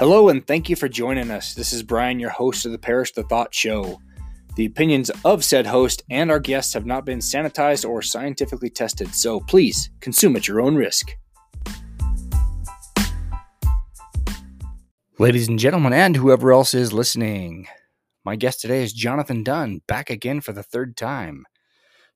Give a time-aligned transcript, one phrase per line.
[0.00, 1.52] Hello, and thank you for joining us.
[1.52, 4.00] This is Brian, your host of the Parish the Thought Show.
[4.56, 9.14] The opinions of said host and our guests have not been sanitized or scientifically tested,
[9.14, 11.10] so please consume at your own risk.
[15.18, 17.66] Ladies and gentlemen, and whoever else is listening,
[18.24, 21.44] my guest today is Jonathan Dunne, back again for the third time.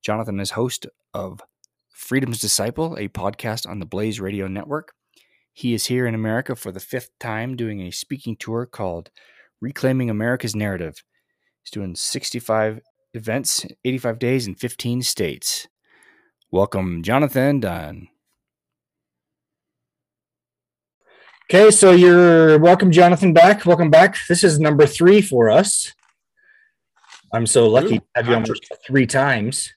[0.01, 1.43] Jonathan is host of
[1.91, 4.95] Freedom's Disciple, a podcast on the Blaze Radio Network.
[5.57, 9.11] He is here in America for the fifth time doing a speaking tour called
[9.61, 11.05] Reclaiming America's Narrative.
[11.63, 12.81] He's doing 65
[13.15, 15.69] events, 85 days in 15 states.
[16.51, 18.09] Welcome, Jonathan Dunne.
[21.49, 23.65] Okay, so you're welcome, Jonathan, back.
[23.65, 24.17] Welcome back.
[24.29, 25.93] This is number three for us.
[27.33, 28.45] I'm so lucky to have you on
[28.85, 29.73] three times.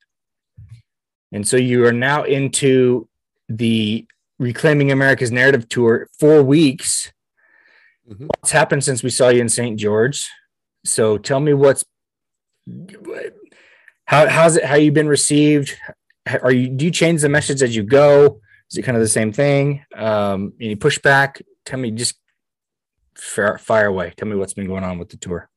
[1.32, 3.08] And so you are now into
[3.48, 4.08] the
[4.40, 7.12] Reclaiming America's Narrative Tour, four weeks.
[8.10, 8.28] Mm-hmm.
[8.28, 9.80] What's happened since we saw you in St.
[9.80, 10.30] George?
[10.86, 11.84] So tell me what's
[14.06, 15.76] how how's it how you been received?
[16.42, 18.40] Are you do you change the message as you go?
[18.70, 19.84] Is it kind of the same thing?
[19.96, 21.42] Um, any pushback?
[21.66, 22.16] Tell me just
[23.16, 24.14] fire, fire away.
[24.16, 25.50] Tell me what's been going on with the tour.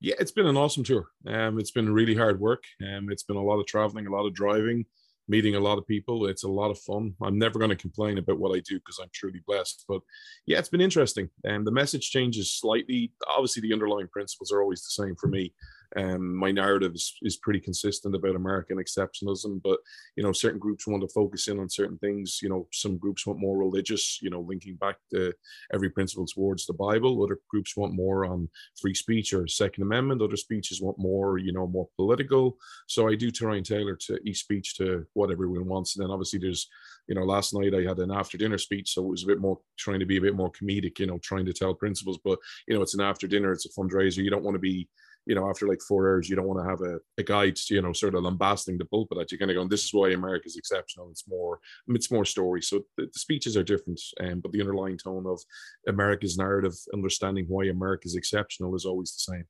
[0.00, 1.08] Yeah, it's been an awesome tour.
[1.26, 2.64] Um, it's been really hard work.
[2.82, 4.86] Um, it's been a lot of traveling, a lot of driving,
[5.28, 6.26] meeting a lot of people.
[6.26, 7.14] It's a lot of fun.
[7.22, 9.84] I'm never going to complain about what I do because I'm truly blessed.
[9.88, 10.00] But
[10.46, 11.28] yeah, it's been interesting.
[11.44, 13.12] And the message changes slightly.
[13.28, 15.52] Obviously, the underlying principles are always the same for me.
[15.96, 19.78] Um, my narrative is, is pretty consistent about American exceptionalism, but
[20.16, 22.40] you know, certain groups want to focus in on certain things.
[22.42, 25.32] You know, some groups want more religious, you know, linking back to
[25.72, 27.22] every principle towards the Bible.
[27.22, 28.48] Other groups want more on
[28.80, 30.22] free speech or Second Amendment.
[30.22, 32.56] Other speeches want more, you know, more political.
[32.86, 35.96] So I do try and tailor to each speech to what everyone wants.
[35.96, 36.68] And then obviously there's,
[37.06, 39.40] you know, last night I had an after dinner speech, so it was a bit
[39.40, 42.18] more trying to be a bit more comedic, you know, trying to tell principles.
[42.24, 44.18] But you know, it's an after dinner, it's a fundraiser.
[44.18, 44.88] You don't want to be
[45.26, 47.82] you know, after like four hours, you don't want to have a, a guide, you
[47.82, 50.46] know, sort of lambasting the pulpit that you're kind of going, this is why America
[50.46, 51.10] is exceptional.
[51.10, 52.62] It's more, it's more story.
[52.62, 55.40] So the, the speeches are different, um, but the underlying tone of
[55.88, 59.44] America's narrative, understanding why America is exceptional is always the same.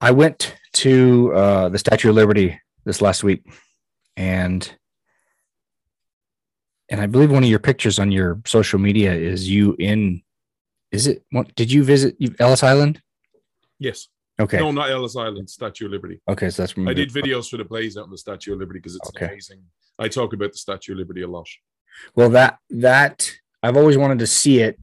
[0.00, 3.44] I went to uh, the Statue of Liberty this last week
[4.16, 4.74] and
[6.88, 10.22] and I believe one of your pictures on your social media is you in
[10.90, 13.00] is it what did you visit Ellis Island?
[13.82, 14.08] Yes.
[14.40, 14.58] Okay.
[14.58, 16.20] No, not Ellis Island, Statue of Liberty.
[16.28, 18.60] Okay, so that's from I did videos for the Blaze out on the Statue of
[18.60, 19.26] Liberty because it's okay.
[19.26, 19.62] amazing.
[19.98, 21.46] I talk about the Statue of Liberty a lot.
[22.14, 23.30] Well, that that
[23.62, 24.78] I've always wanted to see it,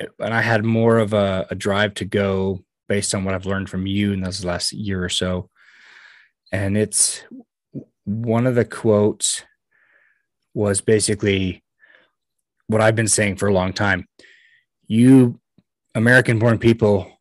[0.00, 3.70] and I had more of a, a drive to go based on what I've learned
[3.70, 5.50] from you in this last year or so.
[6.50, 7.22] And it's
[8.04, 9.44] one of the quotes
[10.54, 11.62] was basically
[12.66, 14.06] what I've been saying for a long time.
[14.86, 15.38] You
[15.94, 17.17] American born people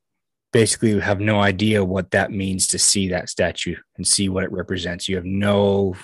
[0.53, 4.52] basically have no idea what that means to see that statue and see what it
[4.52, 5.08] represents.
[5.08, 5.96] You have no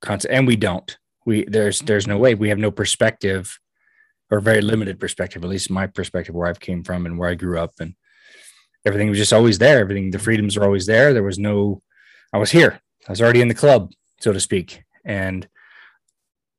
[0.00, 0.96] concept, and we don't.
[1.24, 3.58] We there's there's no way we have no perspective,
[4.30, 5.42] or very limited perspective.
[5.42, 7.94] At least my perspective, where I've came from and where I grew up, and
[8.84, 9.78] everything was just always there.
[9.78, 11.12] Everything, the freedoms are always there.
[11.12, 11.82] There was no.
[12.32, 12.80] I was here.
[13.06, 15.46] I was already in the club, so to speak, and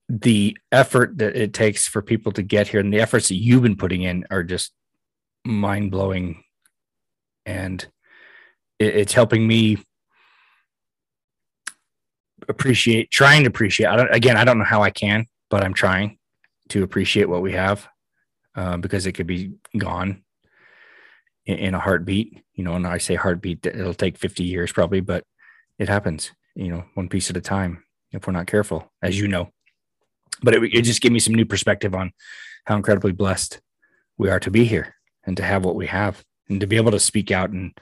[0.09, 3.63] the effort that it takes for people to get here and the efforts that you've
[3.63, 4.73] been putting in are just
[5.45, 6.43] mind blowing
[7.45, 7.85] and
[8.79, 9.77] it, it's helping me
[12.49, 15.73] appreciate trying to appreciate I don't, again i don't know how i can but i'm
[15.73, 16.17] trying
[16.69, 17.87] to appreciate what we have
[18.55, 20.23] uh, because it could be gone
[21.45, 24.99] in, in, a heartbeat you know and i say heartbeat it'll take 50 years probably
[24.99, 25.23] but
[25.79, 27.83] it happens you know one piece at a time
[28.13, 29.49] if we're not careful as you know.
[30.41, 32.13] But it, it just gave me some new perspective on
[32.65, 33.59] how incredibly blessed
[34.17, 36.91] we are to be here and to have what we have and to be able
[36.91, 37.77] to speak out and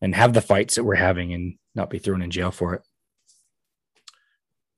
[0.00, 2.82] and have the fights that we're having and not be thrown in jail for it.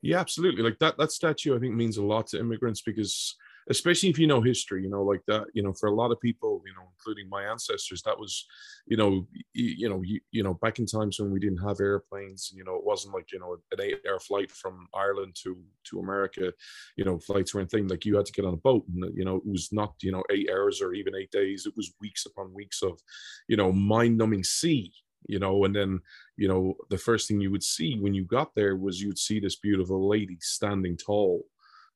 [0.00, 0.62] Yeah, absolutely.
[0.62, 3.36] Like that that statue I think means a lot to immigrants because
[3.68, 6.20] especially if you know history, you know, like that, you know, for a lot of
[6.20, 8.46] people, you know, including my ancestors, that was,
[8.86, 11.80] you know, you, you know, you, you know, back in times when we didn't have
[11.80, 15.56] airplanes, you know, it wasn't like, you know, an eight hour flight from Ireland to,
[15.84, 16.52] to America,
[16.96, 19.16] you know, flights were a thing like you had to get on a boat and,
[19.16, 21.66] you know, it was not, you know, eight hours or even eight days.
[21.66, 23.00] It was weeks upon weeks of,
[23.48, 24.92] you know, mind numbing sea,
[25.26, 26.00] you know and then
[26.36, 29.38] you know the first thing you would see when you got there was you'd see
[29.38, 31.44] this beautiful lady standing tall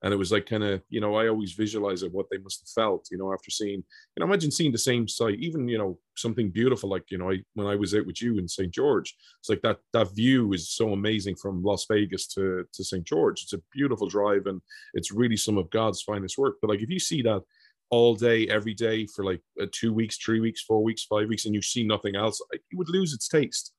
[0.05, 2.61] and it was like kind of you know i always visualize it what they must
[2.61, 5.79] have felt you know after seeing you know imagine seeing the same site even you
[5.79, 8.73] know something beautiful like you know I, when i was out with you in st
[8.73, 13.05] george it's like that that view is so amazing from las vegas to to st
[13.05, 14.61] george it's a beautiful drive and
[14.93, 17.43] it's really some of god's finest work but like if you see that
[17.91, 21.45] all day, every day for like uh, two weeks, three weeks, four weeks, five weeks,
[21.45, 23.73] and you see nothing else, it would lose its taste.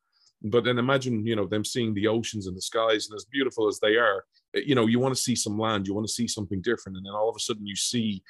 [0.45, 3.67] But then imagine, you know, them seeing the oceans and the skies, and as beautiful
[3.67, 4.25] as they are,
[4.55, 6.97] uh, you know, you want to see some land, you want to see something different,
[6.97, 8.21] and then all of a sudden you see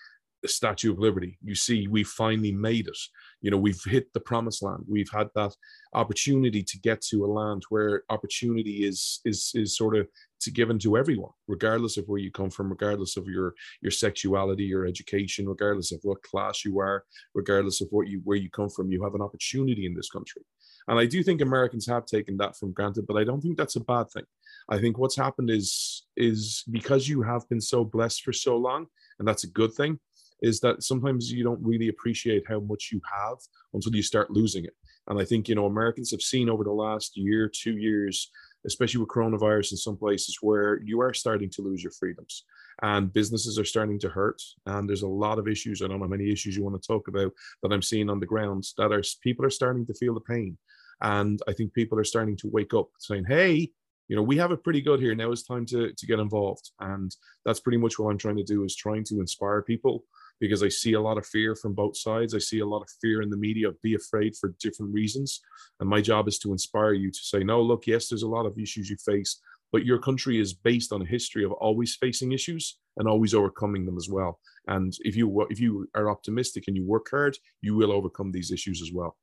[0.45, 1.39] the Statue of Liberty.
[1.43, 2.97] You see, we finally made it.
[3.41, 4.83] You know, we've hit the promised land.
[4.87, 5.55] We've had that
[5.93, 10.07] opportunity to get to a land where opportunity is is is sort of
[10.41, 14.65] to given to everyone, regardless of where you come from, regardless of your your sexuality,
[14.65, 17.03] your education, regardless of what class you are,
[17.33, 18.91] regardless of what you where you come from.
[18.91, 20.43] You have an opportunity in this country.
[20.87, 23.75] And I do think Americans have taken that for granted, but I don't think that's
[23.75, 24.25] a bad thing.
[24.69, 28.87] I think what's happened is is because you have been so blessed for so long,
[29.19, 29.99] and that's a good thing
[30.41, 33.37] is that sometimes you don't really appreciate how much you have
[33.73, 34.73] until you start losing it.
[35.07, 38.31] And I think, you know, Americans have seen over the last year, two years,
[38.65, 42.43] especially with coronavirus in some places where you are starting to lose your freedoms
[42.81, 44.41] and businesses are starting to hurt.
[44.65, 45.81] And there's a lot of issues.
[45.81, 48.19] I don't know how many issues you want to talk about that I'm seeing on
[48.19, 50.57] the ground that are people are starting to feel the pain.
[51.01, 53.71] And I think people are starting to wake up saying, hey,
[54.07, 55.15] you know, we have it pretty good here.
[55.15, 56.71] Now it's time to, to get involved.
[56.79, 60.03] And that's pretty much what I'm trying to do is trying to inspire people
[60.39, 62.35] because I see a lot of fear from both sides.
[62.35, 65.41] I see a lot of fear in the media of be afraid for different reasons.
[65.79, 68.45] And my job is to inspire you to say, no, look, yes, there's a lot
[68.45, 69.39] of issues you face,
[69.71, 73.85] but your country is based on a history of always facing issues and always overcoming
[73.85, 74.39] them as well.
[74.67, 78.51] And if you if you are optimistic and you work hard, you will overcome these
[78.51, 79.17] issues as well.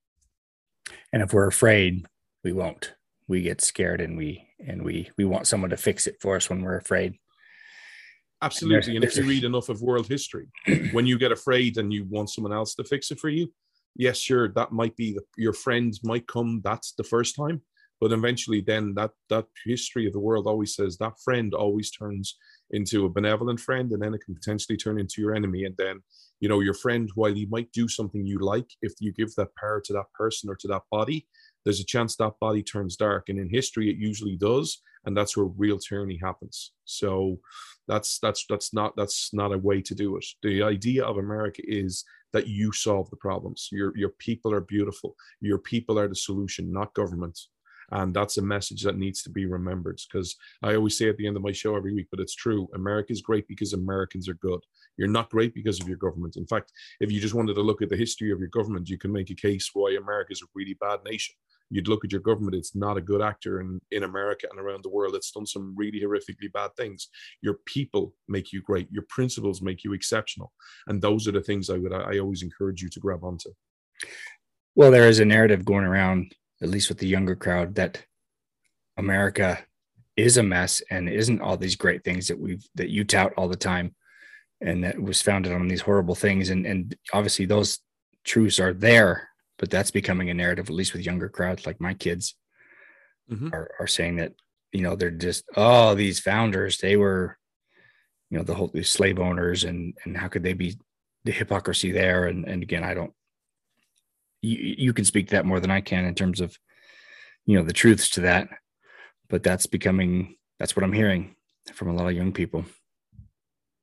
[1.13, 2.07] And if we're afraid,
[2.43, 2.95] we won't.
[3.29, 6.51] We get scared and we and we we want someone to fix it for us
[6.51, 7.15] when we're afraid.
[8.43, 8.97] Absolutely.
[8.97, 10.49] And if you read enough of world history,
[10.91, 13.53] when you get afraid and you want someone else to fix it for you,
[13.95, 16.61] yes, sure, that might be the, your friends might come.
[16.65, 17.63] That's the first time,
[18.03, 22.37] but eventually, then that that history of the world always says that friend always turns
[22.73, 25.63] into a benevolent friend, and then it can potentially turn into your enemy.
[25.67, 26.03] And then,
[26.41, 29.55] you know, your friend, while he might do something you like, if you give that
[29.55, 31.29] power to that person or to that body,
[31.63, 33.29] there's a chance that body turns dark.
[33.29, 36.73] And in history, it usually does, and that's where real tyranny happens.
[36.85, 37.39] So
[37.87, 40.27] that's that's that's not that's not a way to do it.
[40.43, 43.69] The idea of America is that you solve the problems.
[43.71, 45.15] Your your people are beautiful.
[45.41, 47.39] Your people are the solution, not government.
[47.93, 51.27] And that's a message that needs to be remembered because I always say at the
[51.27, 52.69] end of my show every week, but it's true.
[52.75, 54.61] America is great because Americans are good.
[54.97, 56.37] You're not great because of your government.
[56.37, 58.99] In fact, if you just wanted to look at the history of your government, you
[58.99, 61.35] can make a case why America is a really bad nation
[61.73, 64.85] you'd look at your government, it's not a good actor in, in America and around
[64.85, 65.15] the world.
[65.15, 67.09] It's done some really horrifically bad things.
[67.41, 68.93] Your people make you great.
[68.93, 70.53] Your principles make you exceptional.
[70.87, 73.51] And those are the things I would I always encourage you to grab onto.
[74.75, 78.05] Well, there is a narrative going around, at least with the younger crowd, that
[78.97, 79.59] America
[80.17, 83.49] is a mess and isn't all these great things that we've that you tout all
[83.49, 83.95] the time
[84.61, 87.81] and that was founded on these horrible things and and obviously those
[88.23, 89.31] truths are there
[89.63, 92.35] but that's becoming a narrative, at least with younger crowds like my kids
[93.31, 93.51] mm-hmm.
[93.53, 94.33] are, are saying that,
[94.73, 97.39] you know, they're just, oh, these founders, they were,
[98.29, 100.77] you know, the whole these slave owners and, and how could they be
[101.23, 102.25] the hypocrisy there?
[102.25, 103.13] And, and again, I don't,
[104.43, 106.59] you, you can speak that more than I can in terms of,
[107.47, 108.49] you know, the truths to that,
[109.29, 111.37] but that's becoming, that's what I'm hearing
[111.73, 112.65] from a lot of young people.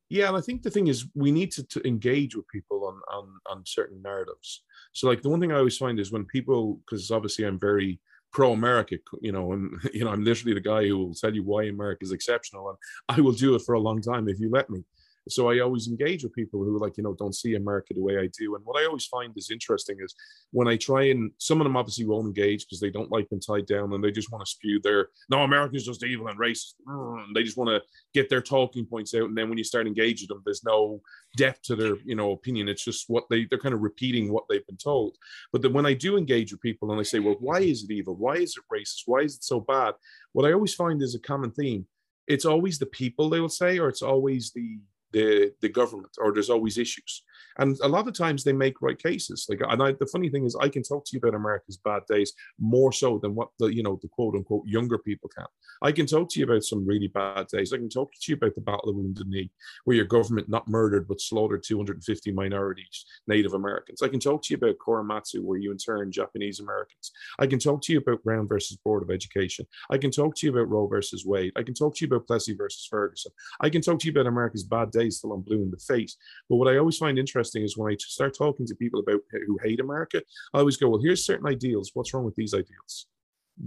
[0.09, 2.99] Yeah, and I think the thing is we need to, to engage with people on,
[3.15, 4.63] on on certain narratives.
[4.93, 7.99] So like the one thing I always find is when people, because obviously I'm very
[8.31, 11.65] pro-America, you know, and you know I'm literally the guy who will tell you why
[11.65, 14.69] America is exceptional, and I will do it for a long time if you let
[14.69, 14.83] me
[15.27, 18.17] so I always engage with people who like, you know, don't see America the way
[18.17, 18.55] I do.
[18.55, 20.15] And what I always find is interesting is
[20.51, 23.41] when I try and some of them obviously won't engage because they don't like being
[23.41, 26.73] tied down and they just want to spew their no, America's just evil and racist.
[26.87, 27.81] And they just want to
[28.13, 29.23] get their talking points out.
[29.23, 31.01] And then when you start engaging them, there's no
[31.37, 32.69] depth to their, you know, opinion.
[32.69, 35.17] It's just what they they're kind of repeating what they've been told.
[35.51, 37.91] But then when I do engage with people and I say, well, why is it
[37.91, 38.15] evil?
[38.15, 39.03] Why is it racist?
[39.05, 39.93] Why is it so bad?
[40.33, 41.85] What I always find is a common theme.
[42.27, 44.79] It's always the people they will say, or it's always the
[45.11, 47.23] the the government or there's always issues
[47.57, 49.45] and a lot of times they make right cases.
[49.49, 52.03] Like and I, the funny thing is i can talk to you about america's bad
[52.07, 55.45] days more so than what the you know the quote unquote younger people can.
[55.81, 57.71] I can talk to you about some really bad days.
[57.71, 59.51] I can talk to you about the battle of wounded knee
[59.85, 64.01] where your government not murdered but slaughtered 250 minorities native americans.
[64.01, 67.11] I can talk to you about korematsu where you interned japanese americans.
[67.39, 69.65] I can talk to you about brown versus board of education.
[69.89, 71.53] I can talk to you about roe versus wade.
[71.55, 73.31] I can talk to you about plessy versus ferguson.
[73.61, 76.17] I can talk to you about america's bad days till i'm blue in the face.
[76.49, 79.21] But what i always find interesting interesting is when I start talking to people about
[79.47, 80.21] who hate America,
[80.53, 81.91] I always go, well, here's certain ideals.
[81.93, 83.07] What's wrong with these ideals?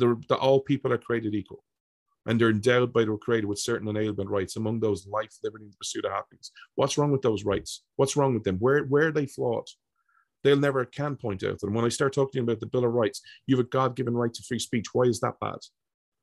[0.00, 1.62] The, the all people are created equal.
[2.26, 5.72] and they're endowed by their creator with certain inalienable rights, among those life, liberty, and
[5.72, 6.52] the pursuit of happiness.
[6.76, 7.82] What's wrong with those rights?
[7.96, 8.58] What's wrong with them?
[8.58, 9.66] Where where are they flawed?
[10.44, 11.62] They'll never can point out.
[11.62, 14.34] And when I start talking about the Bill of Rights, you have a God-given right
[14.34, 14.86] to free speech.
[14.92, 15.58] Why is that bad?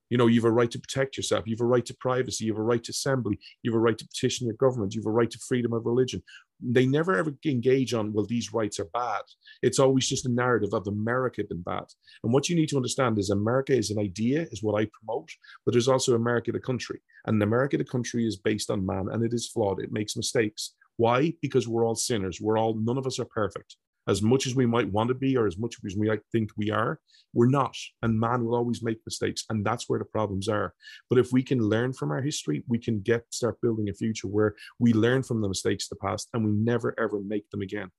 [0.10, 1.46] You know, you have a right to protect yourself.
[1.46, 2.46] You have a right to privacy.
[2.46, 3.40] You have a right to assembly.
[3.62, 4.94] You have a right to petition your government.
[4.94, 6.24] You have a right to freedom of religion.
[6.62, 9.22] They never ever engage on, well, these rights are bad.
[9.62, 11.86] It's always just a narrative of America being bad.
[12.24, 15.30] And what you need to understand is America is an idea, is what I promote,
[15.66, 17.00] but there's also America, the country.
[17.26, 19.80] And America, the country, is based on man and it is flawed.
[19.80, 20.76] It makes mistakes.
[20.98, 21.34] Why?
[21.42, 22.40] Because we're all sinners.
[22.42, 25.38] We're all, none of us are perfect as much as we might want to be
[25.38, 27.00] or as much as we might think we are,
[27.34, 27.76] we're not.
[28.02, 29.46] And man will always make mistakes.
[29.50, 30.74] And that's where the problems are.
[31.10, 34.28] But if we can learn from our history, we can get start building a future
[34.28, 37.62] where we learn from the mistakes of the past and we never ever make them
[37.62, 37.92] again.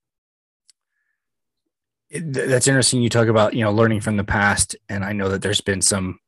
[2.10, 3.02] That's interesting.
[3.02, 4.74] You talk about, you know, learning from the past.
[4.88, 6.18] And I know that there's been some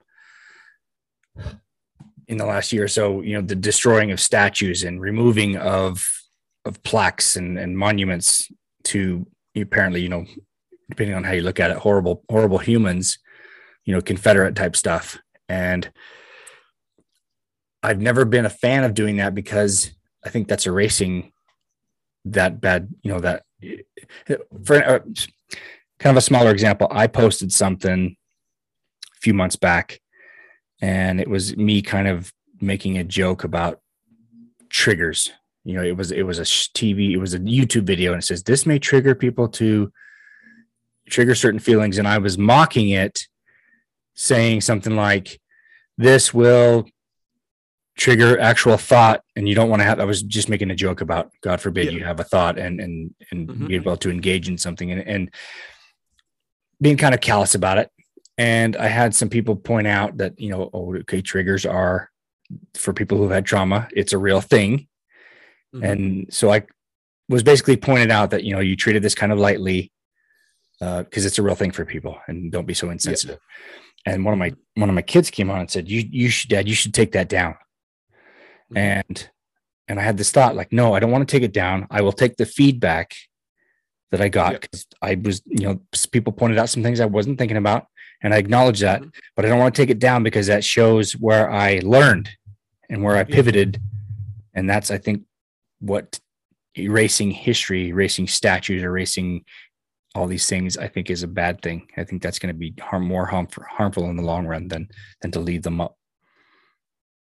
[2.28, 6.08] in the last year or so, you know, the destroying of statues and removing of
[6.64, 8.48] of plaques and, and monuments
[8.84, 10.24] to apparently, you know,
[10.88, 13.18] depending on how you look at it, horrible, horrible humans,
[13.84, 15.18] you know, Confederate type stuff.
[15.48, 15.90] And
[17.82, 19.90] I've never been a fan of doing that because
[20.24, 21.32] I think that's erasing
[22.24, 23.42] that bad, you know, that
[24.64, 25.00] for uh,
[25.98, 28.16] kind of a smaller example, I posted something
[29.16, 30.00] a few months back
[30.80, 33.80] and it was me kind of making a joke about
[34.68, 35.32] triggers
[35.64, 38.26] you know it was it was a tv it was a youtube video and it
[38.26, 39.92] says this may trigger people to
[41.08, 43.26] trigger certain feelings and i was mocking it
[44.14, 45.40] saying something like
[45.98, 46.86] this will
[47.96, 51.00] trigger actual thought and you don't want to have i was just making a joke
[51.00, 51.92] about god forbid yeah.
[51.92, 53.66] you have a thought and and and mm-hmm.
[53.66, 55.30] be able to engage in something and, and
[56.80, 57.90] being kind of callous about it
[58.38, 62.10] and i had some people point out that you know oh, okay triggers are
[62.74, 64.88] for people who've had trauma it's a real thing
[65.74, 65.84] Mm-hmm.
[65.84, 66.64] And so I
[67.28, 69.90] was basically pointed out that, you know, you treated this kind of lightly
[70.78, 73.38] because uh, it's a real thing for people and don't be so insensitive.
[74.06, 74.14] Yeah.
[74.14, 76.50] And one of my, one of my kids came on and said, you, you should,
[76.50, 77.52] dad, you should take that down.
[78.72, 78.78] Mm-hmm.
[78.78, 79.30] And,
[79.88, 81.86] and I had this thought like, no, I don't want to take it down.
[81.90, 83.14] I will take the feedback
[84.10, 85.08] that I got because yeah.
[85.08, 87.86] I was, you know, people pointed out some things I wasn't thinking about
[88.22, 89.10] and I acknowledge that, mm-hmm.
[89.36, 92.30] but I don't want to take it down because that shows where I learned
[92.90, 93.80] and where I pivoted.
[94.54, 95.22] And that's, I think,
[95.82, 96.18] what
[96.78, 99.44] erasing history, erasing statues, erasing
[100.14, 101.88] all these things, I think is a bad thing.
[101.96, 104.88] I think that's going to be harm, more harmful, harmful in the long run than
[105.20, 105.96] than to leave them up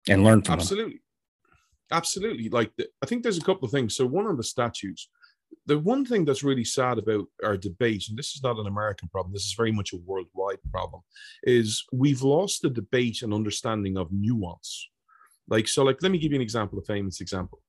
[0.09, 0.95] and learn from absolutely.
[0.95, 1.01] them.
[1.93, 3.97] Absolutely, like the, I think there's a couple of things.
[3.97, 5.09] So one on the statues,
[5.67, 9.09] the one thing that's really sad about our debate, and this is not an American
[9.09, 11.03] problem, this is very much a worldwide problem,
[11.43, 14.89] is we've lost the debate and understanding of nuance.
[15.49, 17.61] Like so, like let me give you an example, a famous example.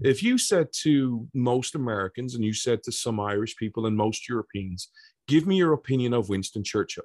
[0.00, 4.28] If you said to most Americans and you said to some Irish people and most
[4.28, 4.90] Europeans,
[5.26, 7.04] give me your opinion of Winston Churchill,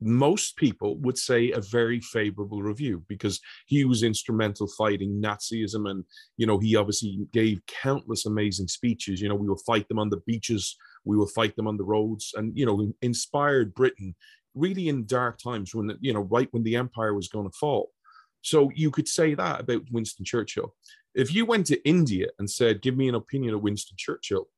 [0.00, 6.04] most people would say a very favorable review because he was instrumental fighting Nazism and
[6.36, 9.20] you know he obviously gave countless amazing speeches.
[9.20, 11.84] You know we will fight them on the beaches we will fight them on the
[11.84, 14.14] roads and you know inspired Britain
[14.54, 17.90] really in dark times when you know right when the empire was going to fall.
[18.42, 20.74] So you could say that about Winston Churchill
[21.14, 24.48] if you went to India and said, "Give me an opinion of Winston Churchill,"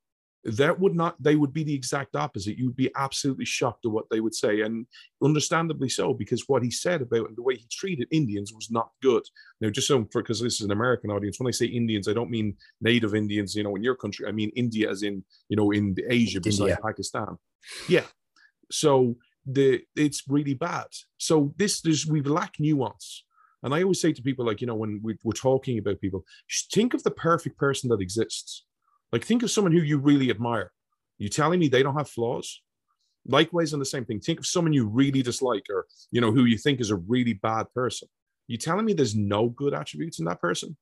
[0.44, 2.58] that would not they would be the exact opposite.
[2.58, 4.86] You would be absolutely shocked at what they would say and
[5.22, 8.90] understandably so because what he said about and the way he treated indians was not
[9.02, 9.22] good.
[9.60, 12.12] Now just so for because this is an american audience when i say indians i
[12.12, 14.26] don't mean native indians you know in your country.
[14.26, 17.38] I mean india as in you know in asia besides pakistan.
[17.88, 18.04] Yeah.
[18.70, 20.86] So the it's really bad.
[21.16, 23.24] So this there's we lack nuance
[23.64, 26.22] and I always say to people, like, you know, when we, are talking about people,
[26.72, 28.66] think of the perfect person that exists.
[29.10, 30.70] Like, think of someone who you really admire.
[31.16, 32.60] You telling me they don't have flaws?
[33.26, 36.44] Likewise, on the same thing, think of someone you really dislike or, you know, who
[36.44, 38.06] you think is a really bad person.
[38.48, 40.76] You telling me there's no good attributes in that person?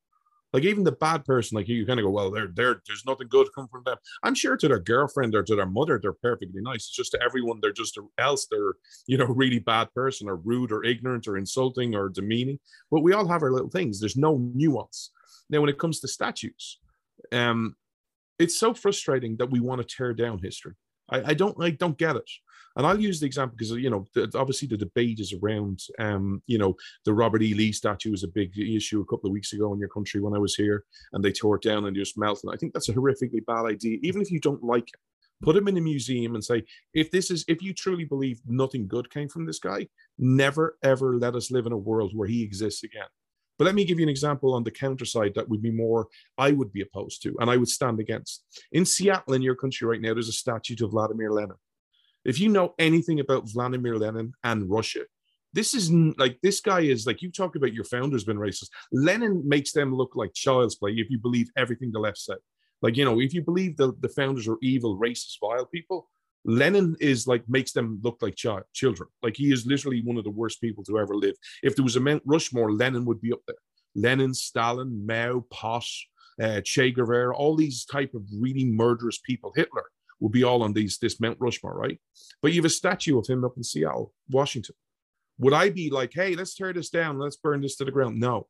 [0.52, 3.04] Like even the bad person, like you, you kind of go, well, they're, they're, there's
[3.06, 3.96] nothing good come from them.
[4.22, 6.84] I'm sure to their girlfriend or to their mother, they're perfectly nice.
[6.86, 8.74] It's just to everyone, they're just else they're,
[9.06, 12.58] you know, really bad person or rude or ignorant or insulting or demeaning.
[12.90, 13.98] But we all have our little things.
[13.98, 15.10] There's no nuance.
[15.48, 16.78] Now, when it comes to statues,
[17.32, 17.76] um,
[18.38, 20.74] it's so frustrating that we want to tear down history.
[21.12, 22.30] I, I don't, I don't get it.
[22.76, 26.58] And I'll use the example because you know obviously the debate is around um, you
[26.58, 27.54] know the Robert E.
[27.54, 30.34] Lee statue was a big issue a couple of weeks ago in your country when
[30.34, 32.50] I was here, and they tore it down and just melted.
[32.52, 35.00] I think that's a horrifically bad idea, even if you don't like it.
[35.42, 36.62] put him in a museum and say,
[36.94, 39.88] if this is, if you truly believe nothing good came from this guy,
[40.18, 43.08] never ever let us live in a world where he exists again.
[43.62, 46.08] But let me give you an example on the counter side that would be more
[46.36, 48.42] I would be opposed to and I would stand against.
[48.72, 51.54] In Seattle, in your country right now, there's a statue to Vladimir Lenin.
[52.24, 55.02] If you know anything about Vladimir Lenin and Russia,
[55.52, 58.70] this is like this guy is like you talk about your founder's been racist.
[58.90, 62.38] Lenin makes them look like child's play if you believe everything the left said.
[62.80, 66.10] Like, you know, if you believe the, the founders are evil, racist, vile people,
[66.44, 69.08] Lenin is like makes them look like child, children.
[69.22, 71.34] Like he is literally one of the worst people to ever live.
[71.62, 73.56] If there was a Mount Rushmore, Lenin would be up there.
[73.94, 75.84] Lenin, Stalin, Mao, Pot,
[76.42, 79.52] uh, Che Guevara, all these type of really murderous people.
[79.54, 79.84] Hitler
[80.20, 81.98] would be all on these this Mount Rushmore, right?
[82.40, 84.74] But you have a statue of him up in Seattle, Washington.
[85.38, 88.18] Would I be like, hey, let's tear this down, let's burn this to the ground?
[88.20, 88.46] No,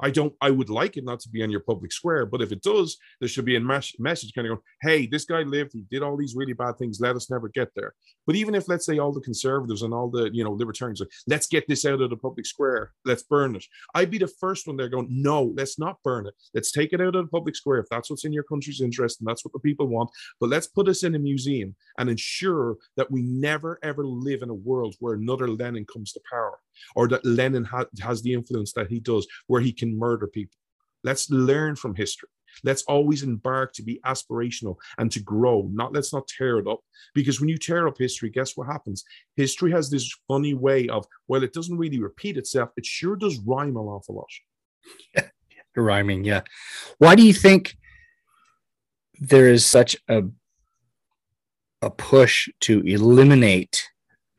[0.00, 2.50] I don't, I would like it not to be on your public square, but if
[2.52, 5.72] it does, there should be a mes- message kind of going, hey, this guy lived,
[5.72, 7.94] he did all these really bad things, let us never get there.
[8.26, 11.08] But even if, let's say, all the conservatives and all the, you know, libertarians are,
[11.28, 13.64] let's get this out of the public square, let's burn it.
[13.94, 16.34] I'd be the first one there going, no, let's not burn it.
[16.54, 19.20] Let's take it out of the public square if that's what's in your country's interest
[19.20, 20.10] and that's what the people want.
[20.40, 24.50] But let's put us in a museum and ensure that we never, ever live in
[24.50, 26.58] a world where another Lenin comes to power
[26.94, 30.56] or that Lenin ha- has the influence that he does, where he can murder people.
[31.02, 32.28] Let's learn from history.
[32.62, 35.68] Let's always embark to be aspirational and to grow.
[35.72, 36.80] Not let's not tear it up
[37.14, 39.04] because when you tear up history, guess what happens?
[39.36, 42.70] History has this funny way of well, it doesn't really repeat itself.
[42.76, 44.24] It sure does rhyme an awful
[45.16, 45.30] lot.
[45.76, 46.42] Rhyming, yeah.
[46.98, 47.76] Why do you think
[49.18, 50.22] there is such a
[51.82, 53.90] a push to eliminate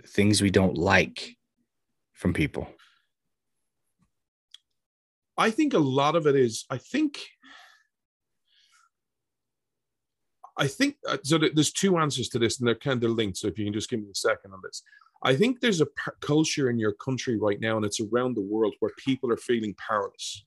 [0.08, 1.35] things we don't like
[2.16, 2.68] from people?
[5.38, 7.20] I think a lot of it is, I think,
[10.58, 13.38] I think, uh, so there's two answers to this and they're kind of linked.
[13.38, 14.82] So if you can just give me a second on this.
[15.24, 15.88] I think there's a
[16.22, 19.74] culture in your country right now, and it's around the world where people are feeling
[19.76, 20.46] powerless.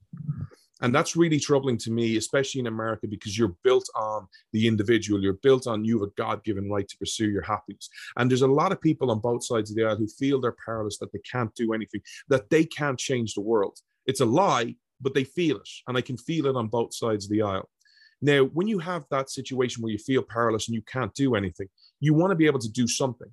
[0.80, 5.20] And that's really troubling to me, especially in America, because you're built on the individual.
[5.20, 7.88] You're built on you have a God given right to pursue your happiness.
[8.16, 10.56] And there's a lot of people on both sides of the aisle who feel they're
[10.64, 13.78] powerless, that they can't do anything, that they can't change the world.
[14.06, 15.68] It's a lie, but they feel it.
[15.86, 17.68] And I can feel it on both sides of the aisle.
[18.20, 21.68] Now, when you have that situation where you feel powerless and you can't do anything,
[22.00, 23.32] you want to be able to do something.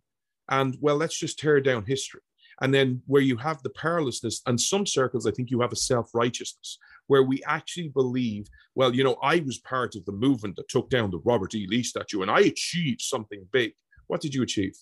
[0.49, 2.21] And well, let's just tear down history.
[2.61, 5.77] And then where you have the powerlessness, and some circles, I think you have a
[5.77, 10.55] self righteousness where we actually believe, well, you know, I was part of the movement
[10.55, 11.67] that took down the Robert E.
[11.69, 13.73] Lee statue and I achieved something big.
[14.07, 14.75] What did you achieve?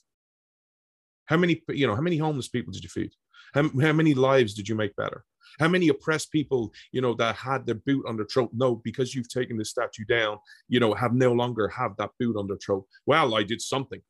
[1.25, 3.11] How many, you know, how many homeless people did you feed?
[3.53, 5.23] How, how many lives did you make better?
[5.59, 8.49] How many oppressed people, you know, that had their boot on their throat?
[8.53, 12.37] No, because you've taken the statue down, you know, have no longer have that boot
[12.37, 12.85] on their throat.
[13.05, 14.01] Well, I did something.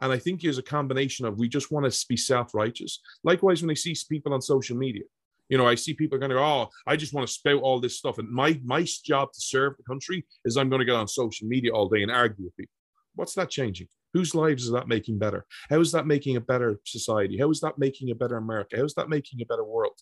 [0.00, 3.00] And I think there's a combination of we just want to be self-righteous.
[3.22, 5.04] Likewise, when I see people on social media,
[5.48, 8.18] you know, I see people going oh, I just want to spout all this stuff.
[8.18, 11.46] And my my job to serve the country is I'm going to get on social
[11.46, 12.72] media all day and argue with people.
[13.14, 13.88] What's that changing?
[14.14, 15.44] Whose lives is that making better?
[15.70, 17.38] How is that making a better society?
[17.38, 18.76] How is that making a better America?
[18.76, 19.98] How is that making a better world?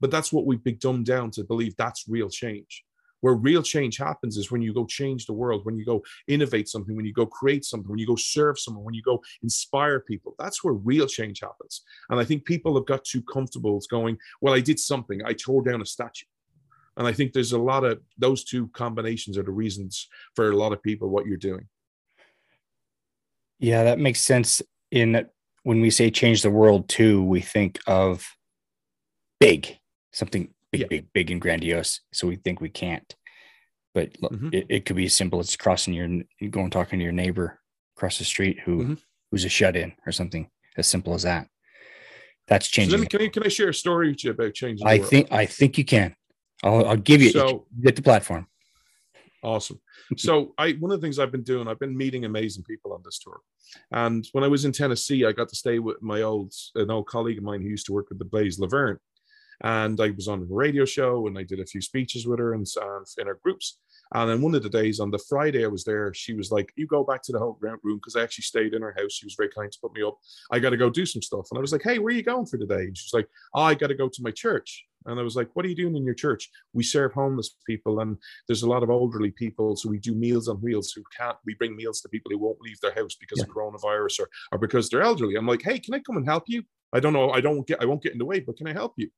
[0.00, 2.84] But that's what we've been dumbed down to believe that's real change.
[3.20, 6.68] Where real change happens is when you go change the world, when you go innovate
[6.68, 10.00] something, when you go create something, when you go serve someone, when you go inspire
[10.00, 10.34] people.
[10.38, 11.82] That's where real change happens.
[12.10, 15.62] And I think people have got too comfortable going, well, I did something, I tore
[15.62, 16.26] down a statue.
[16.96, 20.56] And I think there's a lot of those two combinations are the reasons for a
[20.56, 21.68] lot of people what you're doing.
[23.60, 24.62] Yeah, that makes sense.
[24.90, 25.26] In
[25.62, 28.26] when we say change the world too, we think of
[29.38, 29.78] big,
[30.12, 30.86] something big, yeah.
[30.88, 32.00] big, big and grandiose.
[32.12, 33.14] So we think we can't.
[33.94, 34.50] But mm-hmm.
[34.52, 36.08] it, it, could be as simple as crossing your
[36.50, 37.58] going talking to your neighbor
[37.96, 38.94] across the street who mm-hmm.
[39.30, 41.48] who's a shut in or something as simple as that.
[42.46, 42.98] That's changing.
[42.98, 44.86] So me, can I can I share a story with you about changing?
[44.86, 46.14] I think I think you can.
[46.62, 48.46] I'll, I'll give you so, you get the platform.
[49.42, 49.80] Awesome.
[50.16, 53.02] So I one of the things I've been doing, I've been meeting amazing people on
[53.04, 53.40] this tour.
[53.92, 57.08] And when I was in Tennessee, I got to stay with my old an old
[57.08, 58.98] colleague of mine who used to work with the Blaze Laverne
[59.62, 62.54] and I was on a radio show and I did a few speeches with her
[62.54, 63.78] and, and uh, in her groups.
[64.14, 66.72] And then one of the days on the Friday I was there, she was like,
[66.76, 69.12] "You go back to the whole room because I actually stayed in her house.
[69.12, 70.16] She was very kind to put me up.
[70.50, 72.22] I got to go do some stuff." And I was like, "Hey, where are you
[72.22, 75.20] going for today?" And she's like, oh, "I got to go to my church." And
[75.20, 78.16] I was like, "What are you doing in your church?" We serve homeless people, and
[78.46, 80.92] there's a lot of elderly people, so we do meals on wheels.
[80.92, 81.36] Who can't?
[81.44, 83.44] We bring meals to people who won't leave their house because yeah.
[83.44, 85.34] of coronavirus or or because they're elderly.
[85.34, 86.62] I'm like, "Hey, can I come and help you?"
[86.94, 87.30] I don't know.
[87.30, 87.82] I don't get.
[87.82, 89.10] I won't get in the way, but can I help you?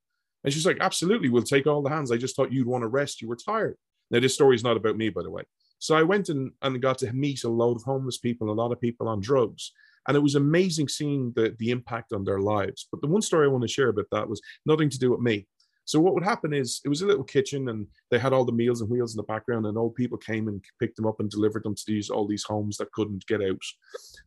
[0.44, 2.11] And she's like, absolutely, we'll take all the hands.
[2.11, 3.20] I just thought you'd want to rest.
[3.20, 3.76] You were tired.
[4.11, 5.42] Now, this story is not about me, by the way.
[5.79, 8.72] So I went and, and got to meet a load of homeless people, a lot
[8.72, 9.72] of people on drugs.
[10.09, 12.88] And it was amazing seeing the, the impact on their lives.
[12.90, 15.20] But the one story I want to share about that was nothing to do with
[15.20, 15.46] me.
[15.90, 18.53] So what would happen is it was a little kitchen and they had all the
[18.53, 21.29] meals and wheels in the background and old people came and picked them up and
[21.29, 23.59] delivered them to these all these homes that couldn't get out.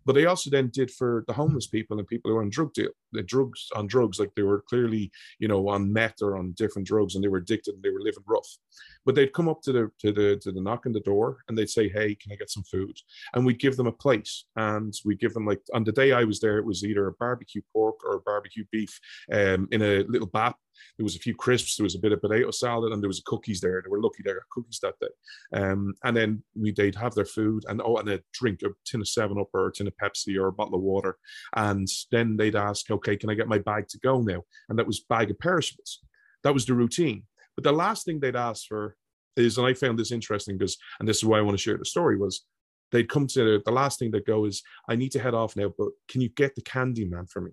[0.05, 2.73] But they also then did for the homeless people and people who were on drug
[2.73, 6.51] deal, the drugs on drugs, like they were clearly, you know, on meth or on
[6.57, 8.57] different drugs and they were addicted and they were living rough.
[9.05, 11.57] But they'd come up to the to the to the knock on the door and
[11.57, 12.97] they'd say, Hey, can I get some food?
[13.35, 16.25] And we'd give them a place and we'd give them like on the day I
[16.25, 18.99] was there, it was either a barbecue pork or barbecue beef
[19.31, 20.57] um, in a little bat
[20.97, 23.21] there was a few crisps, there was a bit of potato salad, and there was
[23.25, 23.81] cookies there.
[23.81, 25.61] They were lucky they got cookies that day.
[25.61, 29.01] Um, and then we they'd have their food and oh, and a drink, a tin
[29.01, 31.17] of Seven Up or a tin of Pepsi or a bottle of water.
[31.55, 34.43] And then they'd ask, okay, can I get my bag to go now?
[34.69, 35.99] And that was bag of perishables.
[36.43, 37.23] That was the routine.
[37.55, 38.95] But the last thing they'd ask for
[39.37, 41.77] is, and I found this interesting because, and this is why I want to share
[41.77, 42.45] the story was
[42.91, 45.73] they'd come to the last thing that go is, I need to head off now,
[45.77, 47.51] but can you get the candy man for me?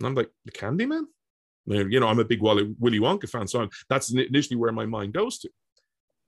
[0.00, 1.06] And I'm like, the candy man?
[1.66, 5.14] You know, I'm a big Willy, Wonka fan, so I'm, that's initially where my mind
[5.14, 5.50] goes to.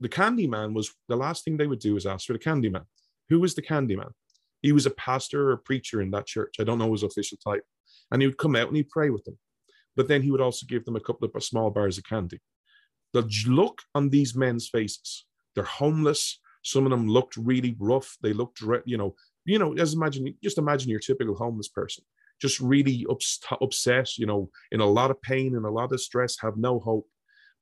[0.01, 2.85] The Candyman was the last thing they would do is ask for the Candyman.
[3.29, 4.13] Who was the Candyman?
[4.63, 6.57] He was a pastor or a preacher in that church.
[6.59, 7.67] I don't know his official title.
[8.11, 9.39] And he would come out and he'd pray with them.
[9.95, 12.41] But then he would also give them a couple of small bars of candy.
[13.13, 16.41] The look on these men's faces, they're homeless.
[16.63, 18.17] Some of them looked really rough.
[18.23, 22.05] They looked, you know, you know, just imagine, just imagine your typical homeless person
[22.41, 26.01] just really ups- upset, you know, in a lot of pain and a lot of
[26.01, 27.09] stress, have no hope.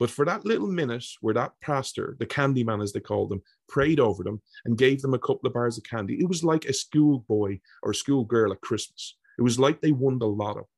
[0.00, 3.42] But for that little minute where that pastor, the candy man as they called him,
[3.68, 6.64] prayed over them and gave them a couple of bars of candy, it was like
[6.64, 9.16] a schoolboy or a schoolgirl at Christmas.
[9.38, 10.68] It was like they won the lotto.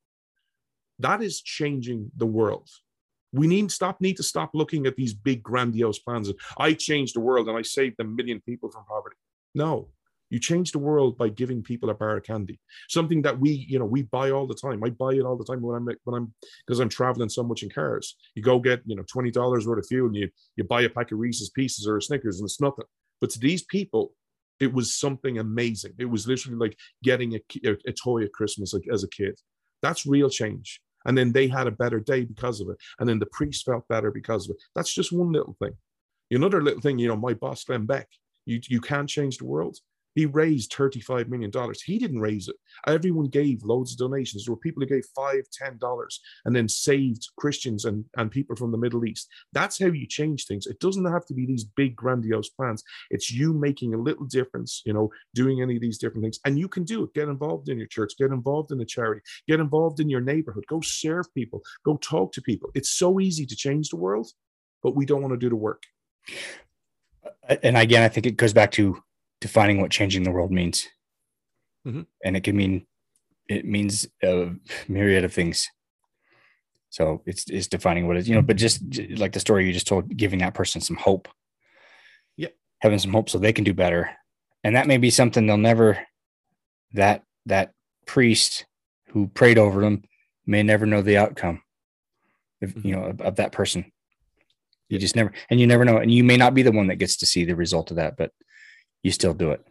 [0.99, 2.69] That is changing the world.
[3.33, 6.31] We need stop need to stop looking at these big grandiose plans.
[6.57, 9.17] I changed the world and I saved a million people from poverty.
[9.53, 9.89] No,
[10.29, 12.59] you change the world by giving people a bar of candy,
[12.89, 14.83] something that we, you know, we buy all the time.
[14.83, 16.33] I buy it all the time when I'm when I'm
[16.65, 18.15] because I'm traveling so much in cars.
[18.35, 20.89] You go get, you know, twenty dollars worth of fuel, and you you buy a
[20.89, 22.85] pack of Reese's Pieces or a Snickers, and it's nothing.
[23.21, 24.13] But to these people,
[24.59, 25.93] it was something amazing.
[25.97, 29.39] It was literally like getting a, a, a toy at Christmas like, as a kid.
[29.81, 30.81] That's real change.
[31.05, 32.77] And then they had a better day because of it.
[32.99, 34.63] And then the priest felt better because of it.
[34.75, 35.73] That's just one little thing.
[36.31, 38.07] Another little thing, you know, my boss, Glenn Beck,
[38.45, 39.77] you, you can't change the world.
[40.17, 41.51] He raised $35 million.
[41.85, 42.55] He didn't raise it.
[42.87, 44.45] Everyone gave loads of donations.
[44.45, 48.55] There were people who gave five, ten dollars and then saved Christians and, and people
[48.55, 49.29] from the Middle East.
[49.53, 50.65] That's how you change things.
[50.65, 52.83] It doesn't have to be these big, grandiose plans.
[53.11, 56.39] It's you making a little difference, you know, doing any of these different things.
[56.45, 57.13] And you can do it.
[57.13, 60.65] Get involved in your church, get involved in a charity, get involved in your neighborhood,
[60.67, 62.71] go serve people, go talk to people.
[62.73, 64.31] It's so easy to change the world,
[64.81, 65.83] but we don't want to do the work.
[67.61, 69.03] And again, I think it goes back to
[69.41, 70.87] defining what changing the world means.
[71.85, 72.01] Mm-hmm.
[72.23, 72.85] And it can mean
[73.47, 74.51] it means a
[74.87, 75.69] myriad of things.
[76.89, 78.81] So it's it's defining what is, you know, but just
[79.17, 81.27] like the story you just told, giving that person some hope.
[82.35, 82.49] Yeah.
[82.79, 84.09] Having some hope so they can do better.
[84.63, 85.99] And that may be something they'll never
[86.93, 87.71] that that
[88.05, 88.65] priest
[89.09, 90.03] who prayed over them
[90.45, 91.61] may never know the outcome
[92.61, 92.87] if mm-hmm.
[92.87, 93.91] you know of, of that person.
[94.89, 95.97] You just never and you never know.
[95.97, 98.17] And you may not be the one that gets to see the result of that,
[98.17, 98.31] but
[99.03, 99.65] you still do it.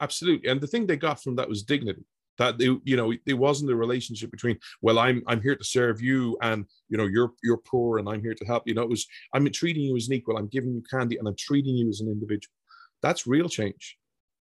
[0.00, 0.48] Absolutely.
[0.48, 2.04] And the thing they got from that was dignity.
[2.38, 6.00] That they, you know, it wasn't a relationship between, well, I'm I'm here to serve
[6.00, 8.62] you, and you know, you're you're poor, and I'm here to help.
[8.66, 10.38] You know, it was I'm treating you as an equal.
[10.38, 12.54] I'm giving you candy, and I'm treating you as an individual.
[13.02, 13.98] That's real change.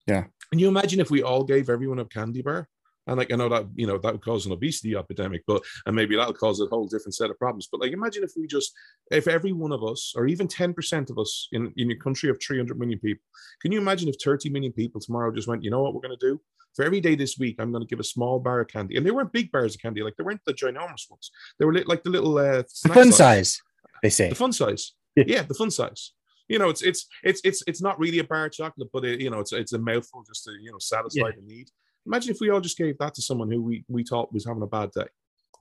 [0.07, 0.23] Yeah.
[0.51, 2.69] And you imagine if we all gave everyone a candy bar?
[3.09, 5.95] And like I know that you know that would cause an obesity epidemic, but and
[5.95, 7.67] maybe that'll cause a whole different set of problems.
[7.71, 8.71] But like imagine if we just
[9.11, 12.39] if every one of us, or even 10% of us in, in a country of
[12.41, 13.23] 300 million people,
[13.61, 16.17] can you imagine if 30 million people tomorrow just went, you know what we're going
[16.17, 16.39] to do?
[16.75, 18.95] For every day this week, I'm going to give a small bar of candy.
[18.95, 21.31] And they weren't big bars of candy, like they weren't the ginormous ones.
[21.57, 23.53] They were like the little uh, the fun size.
[23.53, 23.61] size,
[24.03, 24.29] they say.
[24.29, 24.93] The fun size.
[25.15, 26.13] yeah, the fun size
[26.49, 29.21] you know, it's it's it's it's it's not really a bar of chocolate, but it,
[29.21, 31.35] you know, it's it's a mouthful just to you know satisfy yeah.
[31.35, 31.69] the need.
[32.09, 34.63] Imagine if we all just gave that to someone who we, we thought was having
[34.63, 35.05] a bad day.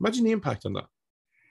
[0.00, 0.86] Imagine the impact on that.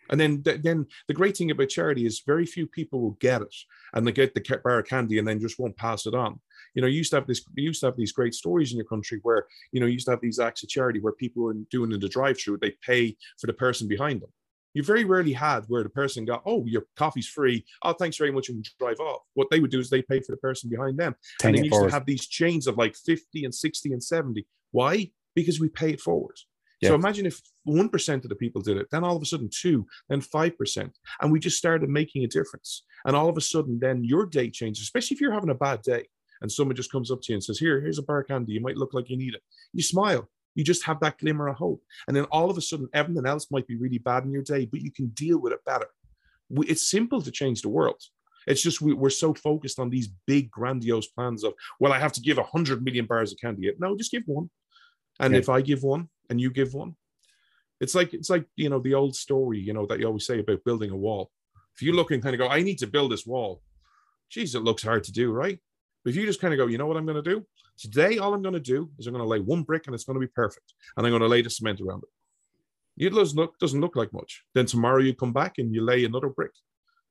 [0.09, 3.53] And then, then the great thing about charity is very few people will get it
[3.93, 6.39] and they get the bar of candy and then just won't pass it on.
[6.73, 8.77] You know, you used to have this, you used to have these great stories in
[8.77, 11.43] your country where, you know, you used to have these acts of charity where people
[11.43, 14.29] were doing in the drive-through, they pay for the person behind them.
[14.77, 17.65] You very rarely had where the person got, oh, your coffee's free.
[17.81, 19.23] Oh, thanks very much, and drive off.
[19.33, 21.15] What they would do is they pay for the person behind them.
[21.43, 24.45] and then you used to have these chains of like 50 and 60 and 70.
[24.69, 25.09] Why?
[25.33, 26.37] Because we pay it forward.
[26.89, 29.83] So imagine if 1% of the people did it, then all of a sudden 2,
[30.09, 30.91] then 5%.
[31.21, 32.83] And we just started making a difference.
[33.03, 35.81] And all of a sudden, then your day changes, especially if you're having a bad
[35.81, 36.07] day
[36.41, 38.53] and someone just comes up to you and says, Here, here's a bar candy.
[38.53, 39.41] You might look like you need it.
[39.73, 40.29] You smile.
[40.57, 41.83] You just have that glimmer of hope.
[42.07, 44.65] And then all of a sudden, everything else might be really bad in your day,
[44.65, 45.85] but you can deal with it better.
[46.67, 48.01] It's simple to change the world.
[48.47, 52.11] It's just we, are so focused on these big, grandiose plans of, well, I have
[52.13, 53.71] to give 100 million bars of candy.
[53.77, 54.49] No, just give one.
[55.19, 55.39] And yeah.
[55.39, 56.95] if I give one and you give one,
[57.79, 60.39] it's like it's like you know the old story you know that you always say
[60.39, 61.29] about building a wall.
[61.75, 63.61] If you look and kind of go, I need to build this wall.
[64.31, 65.59] Geez, it looks hard to do, right?
[66.03, 67.45] But if you just kind of go, you know what I'm going to do
[67.77, 68.17] today?
[68.17, 70.19] All I'm going to do is I'm going to lay one brick and it's going
[70.19, 73.05] to be perfect, and I'm going to lay the cement around it.
[73.05, 74.43] It doesn't look doesn't look like much.
[74.55, 76.51] Then tomorrow you come back and you lay another brick,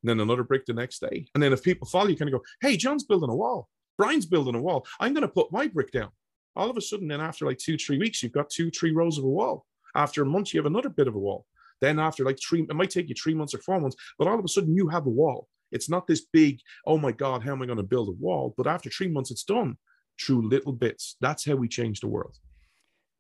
[0.02, 1.26] and then another brick the next day.
[1.35, 3.68] And then if people follow, you kind of go, hey, John's building a wall.
[3.96, 4.87] Brian's building a wall.
[5.00, 6.11] I'm going to put my brick down.
[6.55, 9.18] All of a sudden, then after like two, three weeks, you've got two, three rows
[9.18, 9.64] of a wall.
[9.94, 11.46] After a month, you have another bit of a wall.
[11.81, 14.38] Then after like three, it might take you three months or four months, but all
[14.38, 15.48] of a sudden you have a wall.
[15.72, 18.55] It's not this big, oh my God, how am I going to build a wall?
[18.57, 19.76] But after three months, it's done
[20.20, 21.16] through little bits.
[21.20, 22.37] That's how we change the world.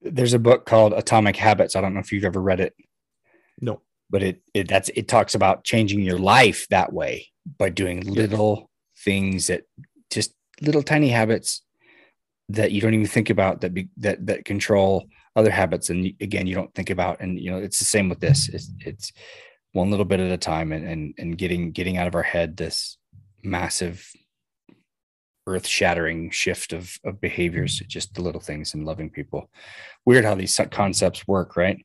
[0.02, 1.74] There's a book called Atomic Habits.
[1.76, 2.74] I don't know if you've ever read it.
[3.60, 3.80] No.
[4.08, 7.28] But it it that's it talks about changing your life that way
[7.58, 8.70] by doing little
[9.04, 9.64] things that
[10.10, 11.62] just little tiny habits
[12.48, 16.46] that you don't even think about that be, that that control other habits and again
[16.46, 19.12] you don't think about and you know it's the same with this it's, it's
[19.72, 22.56] one little bit at a time and, and and getting getting out of our head
[22.56, 22.96] this
[23.42, 24.10] massive
[25.46, 29.50] earth shattering shift of of behaviors just the little things and loving people
[30.04, 31.84] weird how these concepts work right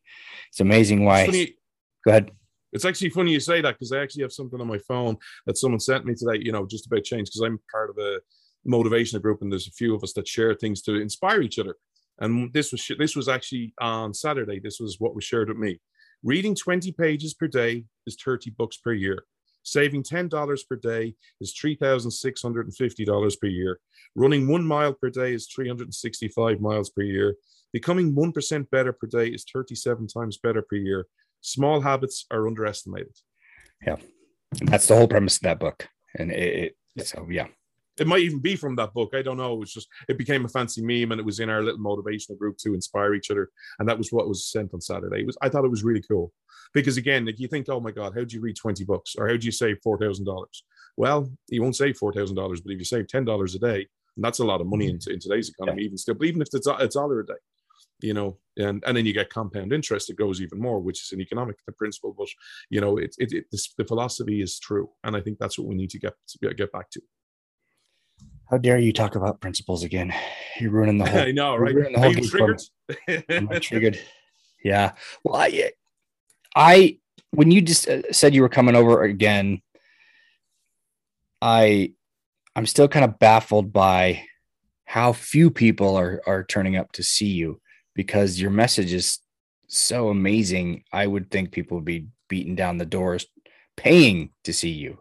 [0.50, 1.52] it's amazing why it's
[2.06, 2.32] go ahead
[2.74, 5.58] it's actually funny you say that because i actually have something on my phone that
[5.58, 8.19] someone sent me today you know just about change because i'm part of a
[8.67, 11.76] motivational group and there's a few of us that share things to inspire each other
[12.21, 14.60] and this was this was actually on Saturday.
[14.60, 15.80] This was what was shared with me.
[16.24, 19.24] Reading 20 pages per day is 30 books per year.
[19.63, 23.80] Saving $10 per day is $3,650 per year.
[24.15, 27.36] Running one mile per day is 365 miles per year.
[27.74, 31.08] Becoming 1% better per day is 37 times better per year.
[31.41, 33.15] Small habits are underestimated.
[33.86, 33.97] Yeah.
[34.63, 35.88] That's the whole premise of that book.
[36.17, 37.47] And it, it so, yeah
[38.02, 39.12] it might even be from that book.
[39.14, 39.54] I don't know.
[39.54, 42.38] It was just it became a fancy meme, and it was in our little motivational
[42.38, 43.50] group to inspire each other.
[43.80, 45.22] And that was what was sent on Saturday.
[45.22, 46.34] It was I thought it was really cool
[46.74, 49.30] because again, if you think, oh my God, how do you read twenty books, or
[49.30, 50.64] how do you save four thousand dollars?
[50.98, 53.88] Well, you won't save four thousand dollars, but if you save ten dollars a day,
[54.16, 55.10] and that's a lot of money mm-hmm.
[55.10, 55.86] in, in today's economy, yeah.
[55.86, 56.16] even still.
[56.16, 57.34] But even if it's a, it's a dollar a day,
[58.02, 61.12] you know, and and then you get compound interest, it goes even more, which is
[61.12, 62.16] an economic principle.
[62.18, 62.28] But
[62.70, 65.68] you know, it, it, it this, the philosophy is true, and I think that's what
[65.68, 67.02] we need to get to get back to.
[68.52, 70.14] How dare you talk about principles again?
[70.60, 71.22] You're ruining the whole.
[71.22, 71.74] I know, right?
[71.74, 72.62] The whole Are you triggered?
[73.30, 73.98] Am I triggered?
[74.62, 74.92] Yeah.
[75.24, 75.72] Well, I,
[76.54, 76.98] I,
[77.32, 79.62] when you just uh, said you were coming over again,
[81.42, 81.94] I,
[82.54, 84.26] I'm still kind of baffled by
[84.84, 87.62] how few people are are turning up to see you
[87.96, 89.20] because your message is
[89.68, 90.84] so amazing.
[90.92, 93.26] I would think people would be beating down the doors,
[93.78, 95.00] paying to see you.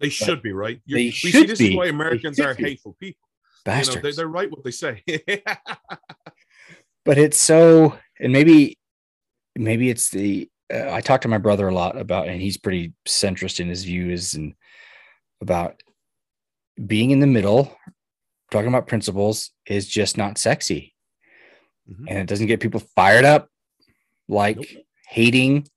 [0.00, 0.80] They should be right.
[0.86, 1.70] You're, they should see, this be.
[1.70, 2.64] is why Americans are be.
[2.64, 3.28] hateful people.
[3.64, 3.96] Bastards.
[3.96, 5.02] You know, they, are right what they say.
[7.04, 8.78] but it's so, and maybe,
[9.54, 10.48] maybe it's the.
[10.72, 13.84] Uh, I talk to my brother a lot about, and he's pretty centrist in his
[13.84, 14.54] views and
[15.42, 15.82] about
[16.86, 17.76] being in the middle.
[18.50, 20.94] Talking about principles is just not sexy,
[21.88, 22.06] mm-hmm.
[22.08, 23.48] and it doesn't get people fired up
[24.28, 24.66] like nope.
[25.06, 25.68] hating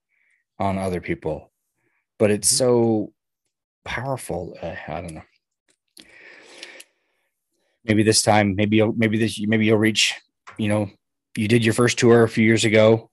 [0.60, 1.52] on other people.
[2.18, 2.58] But it's mm-hmm.
[2.58, 3.14] so
[3.86, 4.58] powerful.
[4.62, 5.24] Uh, I don't know.
[7.86, 10.16] Maybe this time, maybe you'll, maybe this, maybe you'll reach.
[10.58, 10.90] You know,
[11.36, 13.10] you did your first tour a few years ago,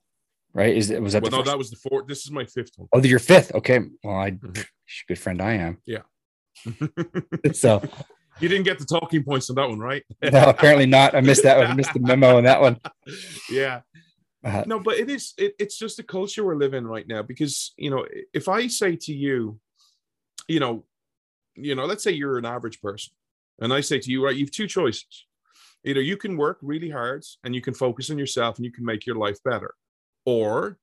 [0.53, 0.75] right?
[0.75, 1.23] Is it was that?
[1.23, 1.49] Well, no, first?
[1.49, 2.07] that was the fourth.
[2.07, 2.87] This is my fifth one.
[2.93, 3.53] Oh, your fifth.
[3.55, 3.79] Okay.
[4.03, 4.61] Well, I, mm-hmm.
[5.07, 5.77] good friend I am.
[5.85, 6.01] Yeah.
[7.53, 7.81] so
[8.39, 10.03] you didn't get the talking points on that one, right?
[10.23, 11.15] no, apparently not.
[11.15, 11.67] I missed that one.
[11.67, 12.79] I missed the memo on that one.
[13.49, 13.81] Yeah.
[14.43, 15.33] Uh, no, but it is.
[15.37, 17.21] It, it's just the culture we're living right now.
[17.21, 19.59] Because you know, if I say to you,
[20.51, 20.83] you know,
[21.55, 23.13] you know, let's say you're an average person,
[23.59, 25.25] and I say to you, right, you have two choices.
[25.83, 28.85] Either you can work really hard and you can focus on yourself and you can
[28.85, 29.73] make your life better,
[30.25, 30.77] or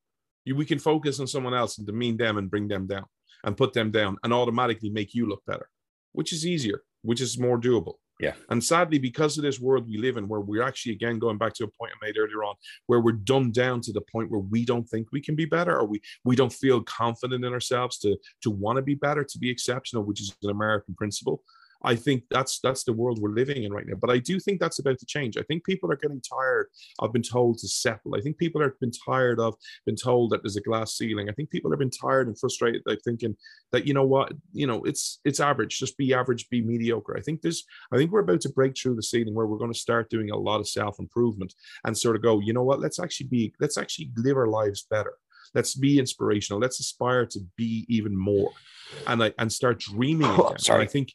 [0.44, 3.06] you, we can focus on someone else and demean them and bring them down
[3.44, 5.68] and put them down and automatically make you look better,
[6.12, 7.94] which is easier, which is more doable.
[8.20, 8.34] Yeah.
[8.50, 11.54] And sadly, because of this world we live in, where we're actually again going back
[11.54, 14.40] to a point I made earlier on, where we're dumbed down to the point where
[14.40, 17.98] we don't think we can be better, or we we don't feel confident in ourselves
[17.98, 21.42] to to want to be better, to be exceptional, which is an American principle.
[21.82, 23.96] I think that's that's the world we're living in right now.
[24.00, 25.36] But I do think that's about to change.
[25.36, 28.16] I think people are getting tired of being told to settle.
[28.16, 29.54] I think people have been tired of
[29.86, 31.28] being told that there's a glass ceiling.
[31.28, 33.36] I think people have been tired and frustrated, like thinking
[33.72, 35.78] that you know what, you know, it's it's average.
[35.78, 37.16] Just be average, be mediocre.
[37.16, 37.64] I think this.
[37.92, 40.30] I think we're about to break through the ceiling where we're going to start doing
[40.30, 43.54] a lot of self improvement and sort of go, you know what, let's actually be,
[43.60, 45.14] let's actually live our lives better.
[45.54, 46.60] Let's be inspirational.
[46.60, 48.50] Let's aspire to be even more,
[49.06, 50.26] and I and start dreaming.
[50.28, 51.12] Oh, sorry, I think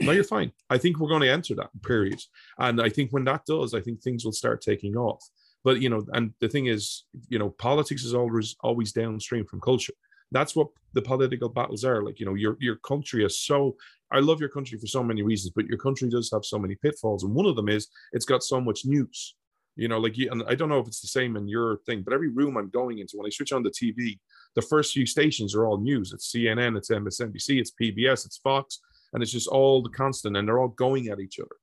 [0.00, 0.52] no, you're fine.
[0.70, 2.20] I think we're going to enter that period.
[2.58, 5.22] And I think when that does, I think things will start taking off.
[5.64, 9.60] But you know, and the thing is, you know, politics is always always downstream from
[9.60, 9.92] culture.
[10.30, 12.02] That's what the political battles are.
[12.02, 13.76] Like, you know, your your country is so
[14.10, 16.74] I love your country for so many reasons, but your country does have so many
[16.76, 17.24] pitfalls.
[17.24, 19.34] And one of them is it's got so much news.
[19.76, 22.12] You know, like and I don't know if it's the same in your thing, but
[22.12, 24.18] every room I'm going into, when I switch on the TV,
[24.56, 26.12] the first few stations are all news.
[26.12, 28.80] It's CNN, it's MSNBC, it's PBS, it's Fox,
[29.12, 31.56] and it's just all the constant and they're all going at each other.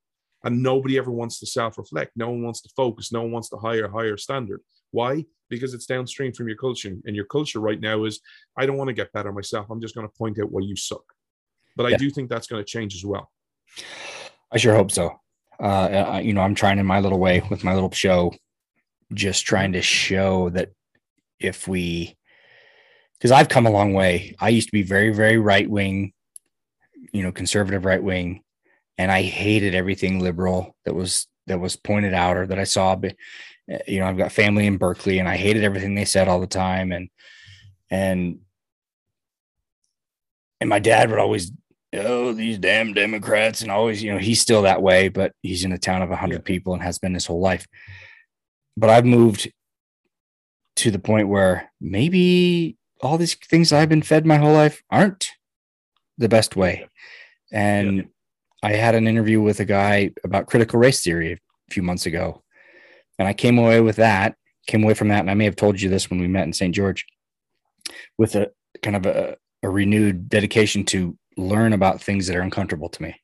[0.44, 2.12] And nobody ever wants to self-reflect.
[2.16, 3.12] No one wants to focus.
[3.12, 4.62] No one wants to hire higher standard.
[4.92, 5.26] Why?
[5.50, 6.96] Because it's downstream from your culture.
[7.06, 8.20] And your culture right now is
[8.58, 9.68] i don't want to get better myself.
[9.70, 11.04] I'm just going to point out why you suck.
[11.76, 13.32] But i do think that's going to change as well.
[14.52, 15.20] I sure hope so.
[15.60, 18.34] Uh, you know i'm trying in my little way with my little show
[19.14, 20.70] just trying to show that
[21.40, 22.18] if we
[23.18, 24.36] because i've come a long way.
[24.40, 26.12] I used to be very very right wing
[27.16, 28.42] you know conservative right wing.
[28.98, 32.96] And i hated everything liberal that was that was pointed out or that i saw
[32.96, 33.16] but
[33.70, 36.40] eh, you know i've got family in berkeley and i hated everything they said all
[36.40, 36.92] the time.
[36.92, 37.10] And
[37.90, 38.40] and
[40.60, 41.52] and my dad would always
[41.94, 45.72] oh these damn democrats and always you know he's still that way but he's in
[45.72, 46.42] a town of 100 yeah.
[46.42, 47.66] people and has been his whole life.
[48.78, 49.52] But i've moved
[50.78, 55.30] to the point where maybe all these things i've been fed my whole life aren't
[56.18, 56.88] the best way.
[57.52, 58.04] And yeah.
[58.64, 62.44] I had an interview with a guy about critical race theory a few months ago.
[63.20, 64.36] And I came away with that,
[64.68, 65.22] came away from that.
[65.22, 66.74] And I may have told you this when we met in St.
[66.74, 67.06] George
[68.18, 68.52] with a
[68.82, 73.16] kind of a, a renewed dedication to learn about things that are uncomfortable to me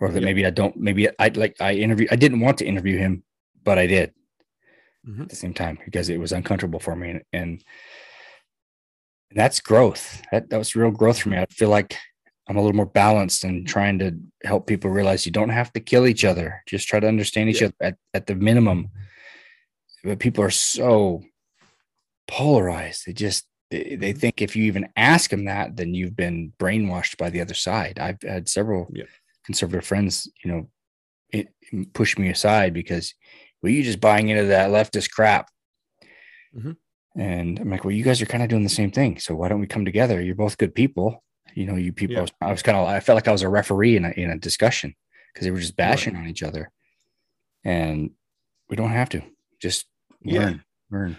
[0.00, 0.26] or that yeah.
[0.26, 3.24] maybe I don't, maybe I like, I interview, I didn't want to interview him,
[3.64, 4.12] but I did
[5.06, 5.22] mm-hmm.
[5.22, 7.10] at the same time because it was uncomfortable for me.
[7.10, 7.64] And, and
[9.32, 10.22] that's growth.
[10.32, 11.38] That, that was real growth for me.
[11.38, 11.96] I feel like
[12.48, 15.80] I'm a little more balanced and trying to help people realize you don't have to
[15.80, 16.62] kill each other.
[16.66, 17.68] Just try to understand each yeah.
[17.68, 18.90] other at, at the minimum.
[20.02, 21.22] But people are so
[22.26, 23.04] polarized.
[23.06, 24.18] They just they, they mm-hmm.
[24.18, 27.98] think if you even ask them that, then you've been brainwashed by the other side.
[27.98, 29.04] I've had several yeah.
[29.44, 30.68] conservative friends, you know,
[31.30, 31.48] it,
[31.92, 33.14] push me aside because
[33.62, 35.50] well, you just buying into that leftist crap.
[36.56, 36.72] Mm-hmm.
[37.18, 39.18] And I'm like, well, you guys are kind of doing the same thing.
[39.18, 40.22] So why don't we come together?
[40.22, 41.24] You're both good people.
[41.54, 42.26] You know, you people, yeah.
[42.40, 44.38] I was, kind of, I felt like I was a referee in a, in a
[44.38, 44.94] discussion
[45.32, 46.22] because they were just bashing right.
[46.22, 46.70] on each other.
[47.64, 48.10] And
[48.70, 49.22] we don't have to
[49.60, 49.86] just
[50.24, 50.96] learn, yeah.
[50.96, 51.18] learn.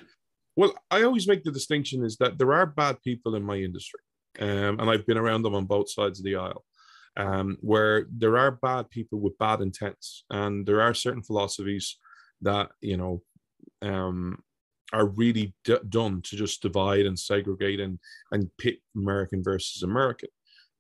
[0.55, 3.99] Well, I always make the distinction is that there are bad people in my industry.
[4.39, 6.63] Um, and I've been around them on both sides of the aisle.
[7.17, 11.97] Um, where there are bad people with bad intents, and there are certain philosophies
[12.41, 13.21] that you know
[13.81, 14.41] um,
[14.93, 17.99] are really d- done to just divide and segregate and
[18.31, 20.29] and pit American versus American.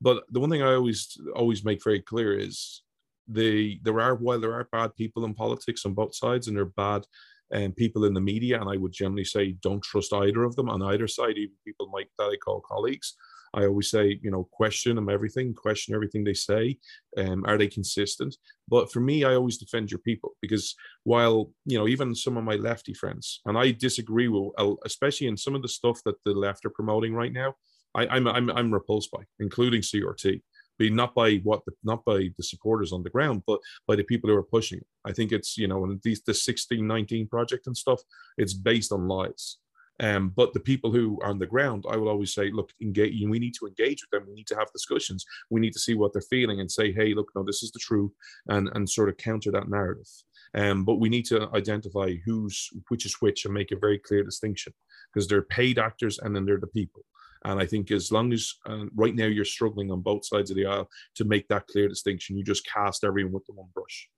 [0.01, 2.83] But the one thing I always always make very clear is
[3.27, 6.63] the there are while there are bad people in politics on both sides and there
[6.63, 7.05] are bad
[7.53, 10.69] um, people in the media, and I would generally say don't trust either of them
[10.69, 13.15] on either side, even people like that I call colleagues.
[13.53, 16.77] I always say, you know, question them everything, question everything they say.
[17.17, 18.35] Um, are they consistent?
[18.67, 22.43] But for me, I always defend your people because while, you know, even some of
[22.43, 24.51] my lefty friends, and I disagree with,
[24.85, 27.55] especially in some of the stuff that the left are promoting right now,
[27.95, 30.41] I, I'm, I'm, I'm repulsed by, including CRT
[30.79, 34.03] be not by what the, not by the supporters on the ground but by the
[34.03, 37.67] people who are pushing it i think it's you know and these the 1619 project
[37.67, 38.01] and stuff
[38.37, 39.57] it's based on lies
[39.99, 43.21] um, but the people who are on the ground, I will always say, look, engage.
[43.21, 44.27] We need to engage with them.
[44.27, 45.25] We need to have discussions.
[45.49, 47.79] We need to see what they're feeling and say, hey, look, no, this is the
[47.79, 48.11] truth,
[48.47, 50.07] and and sort of counter that narrative.
[50.55, 54.23] Um, but we need to identify who's which is which and make a very clear
[54.23, 54.73] distinction
[55.13, 57.03] because they're paid actors and then they're the people.
[57.45, 60.57] And I think as long as uh, right now you're struggling on both sides of
[60.57, 64.09] the aisle to make that clear distinction, you just cast everyone with the one brush.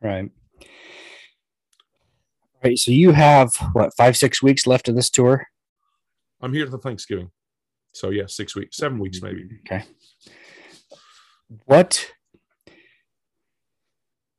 [0.00, 0.30] Right.
[2.64, 2.78] Right.
[2.78, 5.46] So you have what five, six weeks left of this tour?
[6.40, 7.30] I'm here for Thanksgiving.
[7.92, 9.48] So yeah, six weeks, seven weeks maybe.
[9.66, 9.84] Okay.
[11.64, 12.10] What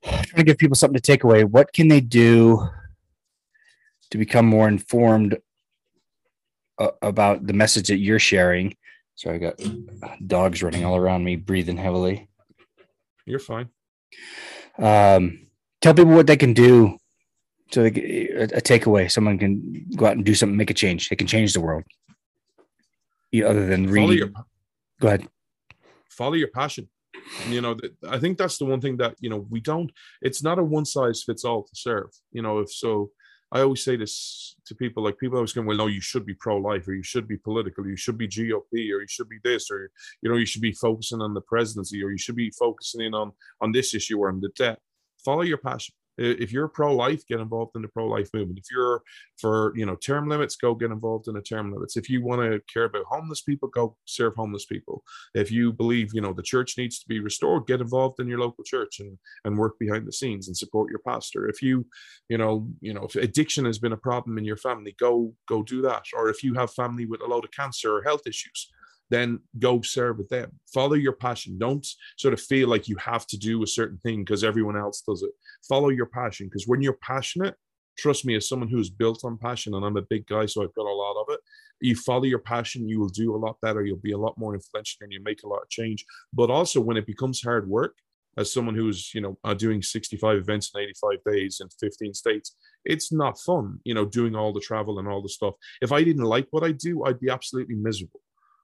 [0.04, 1.44] I'm trying to give people something to take away.
[1.44, 2.68] What can they do
[4.10, 5.38] to become more informed
[6.78, 8.76] uh, about the message that you're sharing?
[9.14, 9.60] So I got
[10.26, 12.28] dogs running all around me, breathing heavily.
[13.26, 13.68] You're fine.
[14.78, 15.48] Um,
[15.82, 16.96] tell people what they can do.
[17.72, 21.08] So they, a, a takeaway, someone can go out and do something, make a change.
[21.08, 21.84] They can change the world.
[23.30, 24.30] Yeah, other than Follow your
[25.00, 25.28] Go ahead.
[26.10, 26.88] follow your passion.
[27.48, 27.76] You know,
[28.08, 29.90] I think that's the one thing that you know we don't.
[30.20, 32.10] It's not a one size fits all to serve.
[32.32, 33.10] You know, if so,
[33.52, 35.04] I always say this to people.
[35.04, 37.36] Like people always go, "Well, no, you should be pro life, or you should be
[37.36, 39.90] political, you should be GOP, or you should be this, or
[40.22, 43.14] you know, you should be focusing on the presidency, or you should be focusing in
[43.14, 44.80] on on this issue or on the debt."
[45.24, 45.94] Follow your passion.
[46.20, 48.58] If you're pro life, get involved in the pro life movement.
[48.58, 49.02] If you're
[49.38, 51.96] for you know term limits, go get involved in the term limits.
[51.96, 55.02] If you want to care about homeless people, go serve homeless people
[55.34, 58.38] if you believe you know the church needs to be restored get involved in your
[58.38, 61.86] local church and and work behind the scenes and support your pastor if you
[62.28, 65.62] you know you know if addiction has been a problem in your family go go
[65.62, 68.70] do that or if you have family with a load of cancer or health issues
[69.10, 71.86] then go serve with them follow your passion don't
[72.16, 75.22] sort of feel like you have to do a certain thing because everyone else does
[75.22, 75.30] it
[75.68, 77.54] follow your passion because when you're passionate
[77.98, 80.74] trust me as someone who's built on passion and i'm a big guy so i've
[80.74, 81.40] got a lot of it
[81.80, 83.84] you follow your passion, you will do a lot better.
[83.84, 86.04] You'll be a lot more influential and you make a lot of change.
[86.32, 87.96] But also, when it becomes hard work,
[88.36, 92.56] as someone who's you know uh, doing 65 events in 85 days in 15 states,
[92.84, 93.80] it's not fun.
[93.84, 95.54] You know, doing all the travel and all the stuff.
[95.82, 98.20] If I didn't like what I do, I'd be absolutely miserable.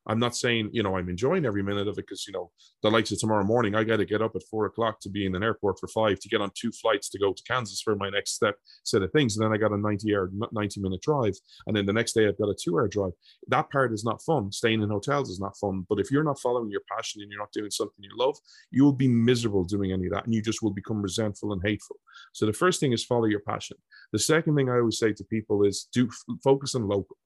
[0.06, 2.50] I'm not saying you know I'm enjoying every minute of it because you know
[2.82, 5.26] the likes of tomorrow morning I got to get up at four o'clock to be
[5.26, 7.96] in an airport for five to get on two flights to go to Kansas for
[7.96, 11.02] my next step set of things, and then I got a 90 hour 90 minute
[11.02, 11.34] drive,
[11.66, 13.12] and then the next day I've got a two hour drive.
[13.48, 14.52] That part is not fun.
[14.52, 15.86] Staying in hotels is not fun.
[15.88, 18.36] But if you're not following your passion and you're not doing something you love,
[18.70, 21.62] you will be miserable doing any of that, and you just will become resentful and
[21.64, 21.96] hateful.
[22.32, 23.76] So the first thing is follow your passion.
[24.12, 26.08] The second thing I always say to people is do
[26.42, 27.16] focus on local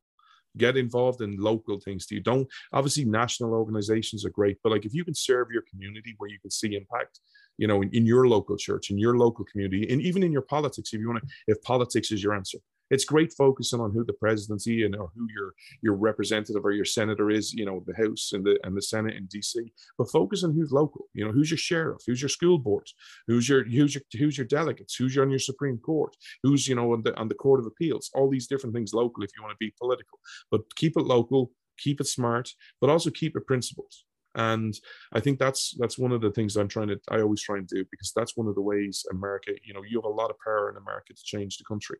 [0.57, 4.85] get involved in local things do you don't obviously national organizations are great but like
[4.85, 7.21] if you can serve your community where you can see impact
[7.59, 10.43] you know in, in your local church in your local community and even in your
[10.43, 12.59] politics if you want to if politics is your answer
[12.91, 16.85] it's great focusing on who the presidency and or who your your representative or your
[16.85, 19.55] senator is you know the house and the and the senate in dc
[19.99, 21.07] but focus on who's local.
[21.15, 22.03] You know who's your sheriff?
[22.07, 22.87] Who's your school board
[23.27, 24.95] who's your who's your who's your delegates?
[24.95, 26.17] Who's on your supreme court?
[26.43, 28.11] Who's you know on the on the court of appeals?
[28.15, 30.19] All these different things local if you want to be political.
[30.51, 33.91] But keep it local keep it smart but also keep it principled
[34.35, 34.75] and
[35.15, 37.67] i think that's that's one of the things i'm trying to i always try and
[37.69, 40.37] do because that's one of the ways america you know you have a lot of
[40.45, 41.97] power in america to change the country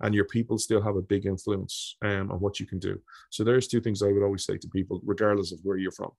[0.00, 3.44] and your people still have a big influence um, on what you can do so
[3.44, 6.10] there's two things i would always say to people regardless of where you're from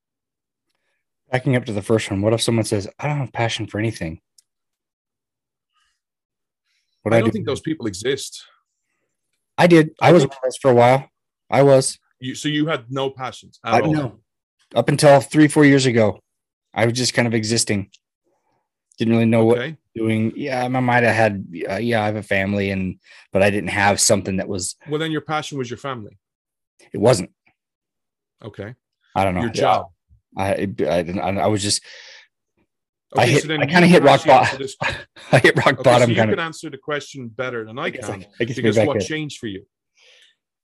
[1.32, 3.80] Backing up to the first one, what if someone says, I don't have passion for
[3.80, 4.22] anything?
[7.02, 7.32] What i do don't do?
[7.34, 8.44] think those people exist
[9.58, 9.92] I did.
[10.02, 11.10] I, I was think- one of those for a while.
[11.50, 11.98] I was.
[12.20, 14.20] you so you had no passions at I all know.
[14.76, 16.20] Up until three, four years ago,
[16.74, 17.90] I was just kind of existing.
[18.98, 20.34] Didn't really know what okay doing.
[20.36, 21.46] Yeah, I might have had.
[21.70, 23.00] Uh, yeah, I have a family, and
[23.32, 24.76] but I didn't have something that was.
[24.90, 26.18] well then your passion was your family
[26.94, 27.32] It wasn't.
[28.44, 28.76] okay
[29.16, 29.42] I don't know.
[29.42, 29.88] your job
[30.38, 31.20] I I didn't.
[31.20, 31.82] I, I was just.
[33.18, 34.68] I Okay, hit- so then I kinda hit rock bottom.
[35.32, 36.08] I hit rock Okay, bottom.
[36.08, 36.46] so you kind can of.
[36.46, 39.66] answer the question better than I I- can I guess because what changed for you?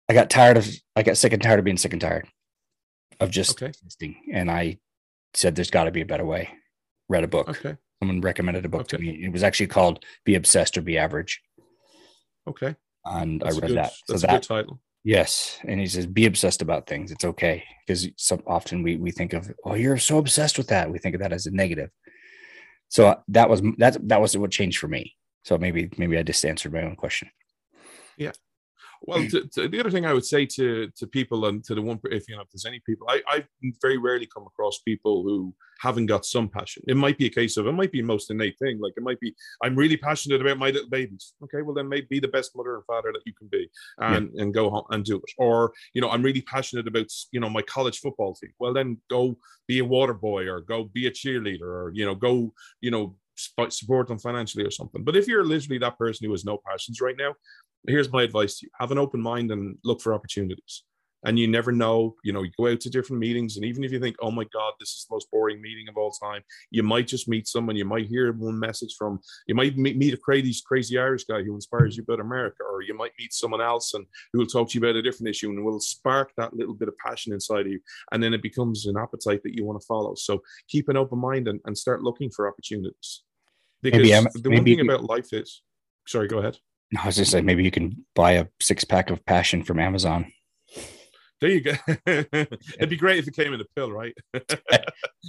[0.10, 0.68] I got tired of.
[0.98, 2.28] I got sick and tired of being sick and tired
[3.22, 3.68] of just Okay.
[3.68, 4.80] existing, and I
[5.34, 6.50] said, "There's got to be a better way."
[7.12, 7.50] Read a book.
[7.50, 9.10] Okay, Someone recommended a book to me.
[9.26, 11.42] It was actually called "Be Obsessed or Be Average,"
[12.48, 13.92] okay, and that's I read good, that.
[13.92, 14.80] So That's a that good title.
[15.04, 17.12] Yes, and he says, "Be obsessed about things.
[17.12, 20.90] It's okay." Because so often we we think of, "Oh, you're so obsessed with that."
[20.90, 21.90] We think of that as a negative.
[22.88, 25.18] So that was that that was what changed for me.
[25.44, 27.30] So maybe maybe I just answered my own question.
[29.04, 31.82] Well, to, to, the other thing I would say to to people and to the
[31.82, 33.46] one, if you know, if there's any people, I I
[33.82, 36.84] very rarely come across people who haven't got some passion.
[36.88, 38.80] It might be a case of it might be most innate thing.
[38.80, 39.34] Like it might be,
[39.64, 41.34] I'm really passionate about my little babies.
[41.44, 44.30] Okay, well then maybe be the best mother and father that you can be, and
[44.36, 45.34] and go home and do it.
[45.40, 48.52] Or you know, I'm really passionate about you know my college football team.
[48.60, 49.36] Well then go
[49.68, 53.16] be a water boy or go be a cheerleader or you know go you know
[53.70, 55.04] support them financially or something.
[55.04, 57.34] But if you're literally that person who has no passions right now,
[57.88, 58.72] here's my advice to you.
[58.80, 60.84] Have an open mind and look for opportunities.
[61.24, 63.92] And you never know you know you go out to different meetings and even if
[63.92, 66.82] you think oh my god this is the most boring meeting of all time you
[66.82, 70.60] might just meet someone you might hear one message from you might meet, a crazy
[70.66, 74.04] crazy irish guy who inspires you about america or you might meet someone else and
[74.34, 76.88] who will talk to you about a different issue and will spark that little bit
[76.88, 77.80] of passion inside of you
[78.12, 80.16] and then it becomes an appetite that you want to follow.
[80.16, 83.24] So keep an open mind and, and start looking for opportunities
[83.82, 85.62] because Maybe I'm- the one maybe- thing about life is
[86.08, 86.58] sorry go ahead
[86.92, 89.80] No, I was just say maybe you can buy a six pack of passion from
[89.80, 90.32] Amazon.
[91.40, 91.74] There you go.
[92.06, 94.14] It'd be great if it came in a pill, right?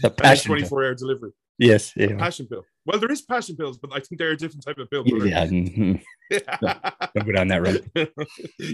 [0.03, 0.49] The passion.
[0.49, 1.31] 24 hour delivery.
[1.59, 1.93] Yes.
[1.97, 2.17] Yeah.
[2.17, 2.65] Passion pill.
[2.85, 5.05] Well, there is passion pills, but I think they're a different type of pill.
[5.27, 5.47] Yeah.
[5.47, 6.03] mhm.
[6.31, 8.11] Don't go down that road.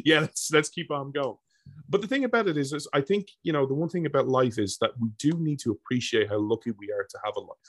[0.04, 1.36] yeah, let's let's keep on going.
[1.88, 4.26] But the thing about it is, is I think you know the one thing about
[4.28, 7.40] life is that we do need to appreciate how lucky we are to have a
[7.40, 7.68] life.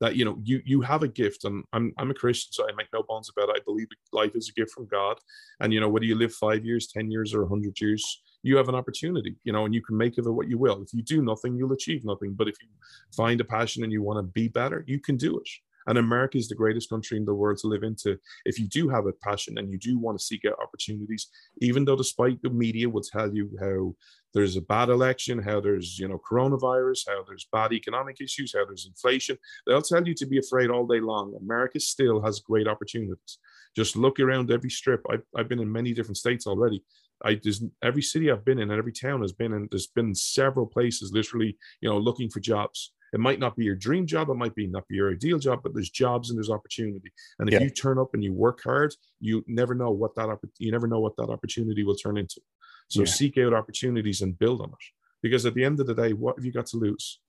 [0.00, 2.72] That you know you you have a gift, and I'm I'm a Christian, so I
[2.74, 3.60] make no bones about it.
[3.60, 5.18] I believe life is a gift from God,
[5.60, 8.68] and you know whether you live five years, ten years, or hundred years, you have
[8.68, 9.36] an opportunity.
[9.44, 10.82] You know, and you can make of it what you will.
[10.82, 12.34] If you do nothing, you'll achieve nothing.
[12.34, 12.68] But if you
[13.14, 15.48] find a passion and you want to be better, you can do it.
[15.90, 18.16] And America is the greatest country in the world to live into.
[18.44, 21.26] If you do have a passion and you do want to seek out opportunities,
[21.60, 23.96] even though despite the media will tell you how
[24.32, 28.64] there's a bad election, how there's you know coronavirus, how there's bad economic issues, how
[28.64, 29.36] there's inflation,
[29.66, 31.36] they'll tell you to be afraid all day long.
[31.40, 33.38] America still has great opportunities.
[33.74, 35.02] Just look around every strip.
[35.10, 36.84] I've, I've been in many different states already.
[37.24, 39.66] I there's every city I've been in, and every town has been in.
[39.72, 42.92] There's been several places, literally, you know, looking for jobs.
[43.12, 45.60] It might not be your dream job, it might be not be your ideal job,
[45.62, 47.10] but there's jobs and there's opportunity.
[47.38, 47.62] And if Yeah.
[47.64, 50.86] you turn up and you work hard, you never know what that oppor- you never
[50.86, 52.40] know what that opportunity will turn into.
[52.88, 53.06] So Yeah.
[53.06, 54.84] seek out opportunities and build on it.
[55.22, 57.20] Because at the end of the day, what have you got to lose?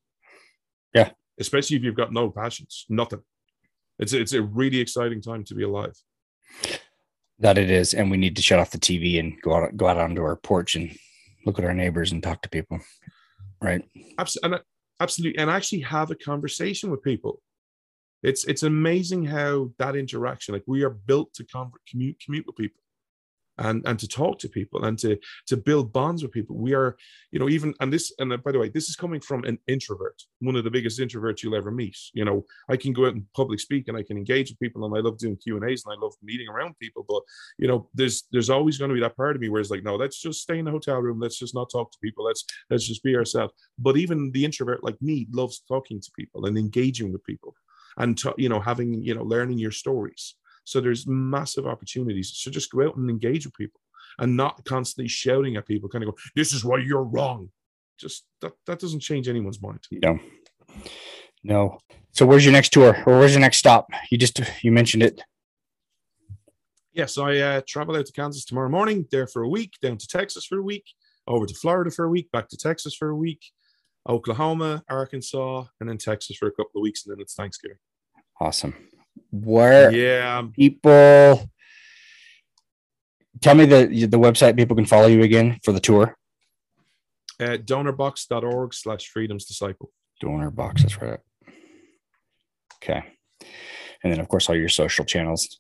[0.94, 1.12] Yeah.
[1.40, 3.24] Especially if you've got no passions, nothing.
[4.00, 5.96] It's it's a really exciting time to be alive.
[7.40, 9.88] That it is, and we need to shut off the TV and go out go
[9.88, 10.96] out onto our porch and
[11.46, 12.80] look at our neighbors and talk to people.
[13.62, 13.84] Right.
[14.18, 14.62] Abs- and,
[15.02, 17.42] absolutely and actually have a conversation with people.
[18.24, 22.56] It's it's amazing how that interaction like we are built to con- commute commute with
[22.56, 22.81] people
[23.58, 26.58] and and to talk to people and to to build bonds with people.
[26.58, 26.98] We are
[27.32, 29.58] you know even and this and uh, by the way this is coming from an
[29.68, 31.98] introvert one of the biggest introverts you'll ever meet.
[32.14, 34.86] You know i can go out and public speak and i can engage with people
[34.86, 37.22] and i love doing q and a's and i love meeting around people but
[37.58, 39.84] you know there's there's always going to be that part of me where it's like
[39.84, 41.20] no let's just stay in the hotel room.
[41.20, 42.26] Let's just not talk to people.
[42.26, 43.54] Let's let's just be ourselves.
[43.78, 47.56] But even the introvert like me loves talking to people and engaging with people
[47.98, 52.72] and you know having you know learning your stories so there's massive opportunities so just
[52.72, 53.80] go out and engage with people
[54.20, 57.50] and not constantly shouting at people kind of go this is why you're wrong
[58.00, 60.20] just that that doesn't change anyone's mind No.
[61.44, 61.80] No.
[62.12, 63.90] So where's your next tour or where's your next stop?
[64.12, 65.22] You just you mentioned it.
[66.94, 70.08] yes i uh, travel out to kansas tomorrow morning there for a week down to
[70.08, 70.86] texas for a week
[71.28, 73.42] over to florida for a week back to texas for a week
[74.10, 77.78] oklahoma arkansas and then texas for a couple of weeks and then it's thanksgiving
[78.40, 78.74] Awesome.
[79.32, 81.50] Where yeah people
[83.42, 86.16] tell me the the website people can follow you again for the tour.
[87.40, 91.20] uh, donorbox.org slash freedoms disciple Donor box, that's right.
[92.76, 93.04] Okay.
[94.04, 95.60] And then of course all your social channels.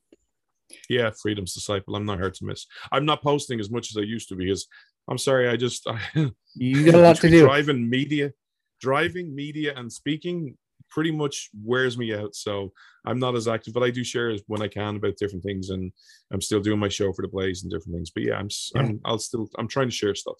[0.87, 1.95] Yeah, Freedom's Disciple.
[1.95, 2.65] I'm not hard to miss.
[2.91, 4.67] I'm not posting as much as I used to because
[5.09, 5.49] I'm sorry.
[5.49, 5.99] I just I,
[6.55, 7.41] You got a lot to do.
[7.41, 8.33] Driving media,
[8.81, 10.57] driving media, and speaking
[10.91, 12.35] pretty much wears me out.
[12.35, 12.71] So
[13.05, 15.91] I'm not as active, but I do share when I can about different things, and
[16.31, 18.11] I'm still doing my show for the Blaze and different things.
[18.11, 20.37] But yeah, I'm s- I'm I'll still I'm trying to share stuff.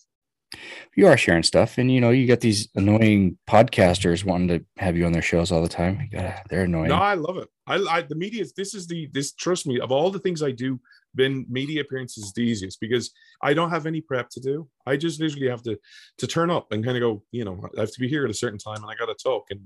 [0.95, 4.97] You are sharing stuff, and you know you got these annoying podcasters wanting to have
[4.97, 6.10] you on their shows all the time.
[6.49, 6.89] They're annoying.
[6.89, 7.47] No, I love it.
[7.68, 8.41] I, I the media.
[8.41, 9.32] is- This is the this.
[9.34, 9.80] Trust me.
[9.80, 10.80] Of all the things I do,
[11.16, 14.68] been media appearances is the easiest because I don't have any prep to do.
[14.86, 15.78] I just literally have to
[16.18, 17.24] to turn up and kind of go.
[17.32, 19.16] You know, I have to be here at a certain time, and I got to
[19.24, 19.62] talk, and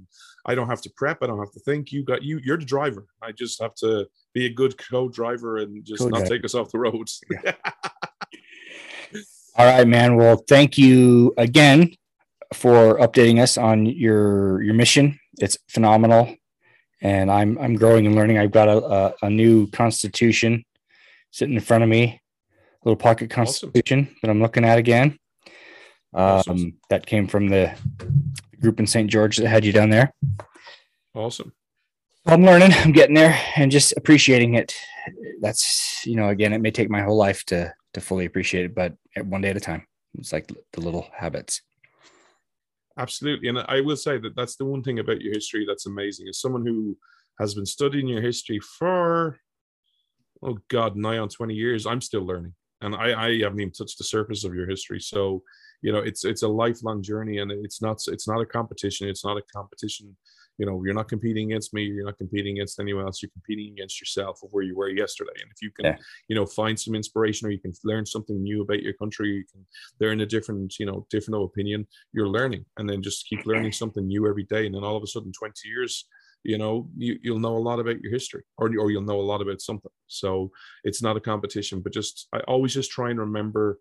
[0.45, 1.23] I don't have to prep.
[1.23, 1.91] I don't have to think.
[1.91, 2.39] You got you.
[2.43, 3.07] You're the driver.
[3.23, 6.29] I just have to be a good co-driver and just not Co-driver.
[6.29, 7.21] take us off the roads.
[9.58, 10.16] All right, man.
[10.16, 11.93] Well, thank you again
[12.53, 15.20] for updating us on your your mission.
[15.39, 16.36] It's phenomenal,
[17.01, 18.38] and I'm I'm growing and learning.
[18.38, 20.66] I've got a a, a new constitution
[21.32, 23.72] sitting in front of me, a little pocket Awesome.
[23.72, 25.18] constitution that I'm looking at again.
[26.14, 26.78] Um, Awesome.
[26.89, 27.74] That came from the
[28.62, 29.10] group in St.
[29.10, 30.14] George that had you down there.
[31.14, 31.53] awesome.
[32.26, 32.72] I'm learning.
[32.74, 34.76] I'm getting there and just appreciating it.
[35.41, 38.75] That's you know, again, it may take my whole life to to fully appreciate it,
[38.75, 38.93] but
[39.25, 39.85] one day at a time.
[40.17, 41.61] It's like the little habits.
[42.97, 43.49] Absolutely.
[43.49, 46.27] And I will say that that's the one thing about your history that's amazing.
[46.29, 46.97] As someone who
[47.39, 49.37] has been studying your history for,
[50.43, 52.53] oh God, nigh on 20 years, I'm still learning.
[52.81, 54.99] And I, I haven't even touched the surface of your history.
[54.99, 55.43] So,
[55.81, 59.09] you know, it's it's a lifelong journey and it's not it's not a competition.
[59.09, 60.15] It's not a competition.
[60.58, 63.74] You know, you're not competing against me, you're not competing against anyone else, you're competing
[63.74, 65.34] against yourself of where you were yesterday.
[65.41, 65.97] And if you can, Yeah.
[66.28, 69.45] you know, find some inspiration or you can learn something new about your country, you
[69.51, 69.66] can
[69.99, 74.08] learn a different, you know, different opinion, you're learning and then just keep learning something
[74.08, 76.06] new every day and then all of a sudden 20 years
[76.43, 79.30] you know you, you'll know a lot about your history or, or you'll know a
[79.32, 80.51] lot about something so
[80.84, 83.80] it's not a competition but just i always just try and remember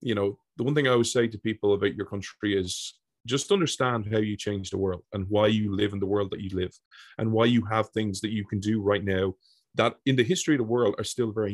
[0.00, 3.52] you know the one thing i always say to people about your country is just
[3.52, 6.50] understand how you change the world and why you live in the world that you
[6.56, 6.72] live
[7.18, 9.34] and why you have things that you can do right now
[9.74, 11.52] that in the history of the world are still very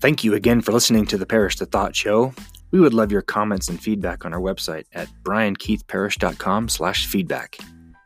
[0.00, 2.32] Thank you again for listening to the Parish the Thought Show.
[2.70, 7.58] We would love your comments and feedback on our website at briankeithparish.com slash feedback.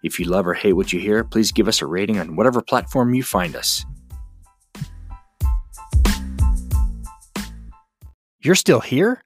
[0.02, 2.60] If you love or hate what you hear, please give us a rating on whatever
[2.62, 3.86] platform you find us.
[8.44, 9.22] You're still here?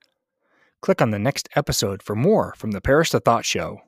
[0.81, 3.81] Click on the next episode for more from the Parish the Thought Show.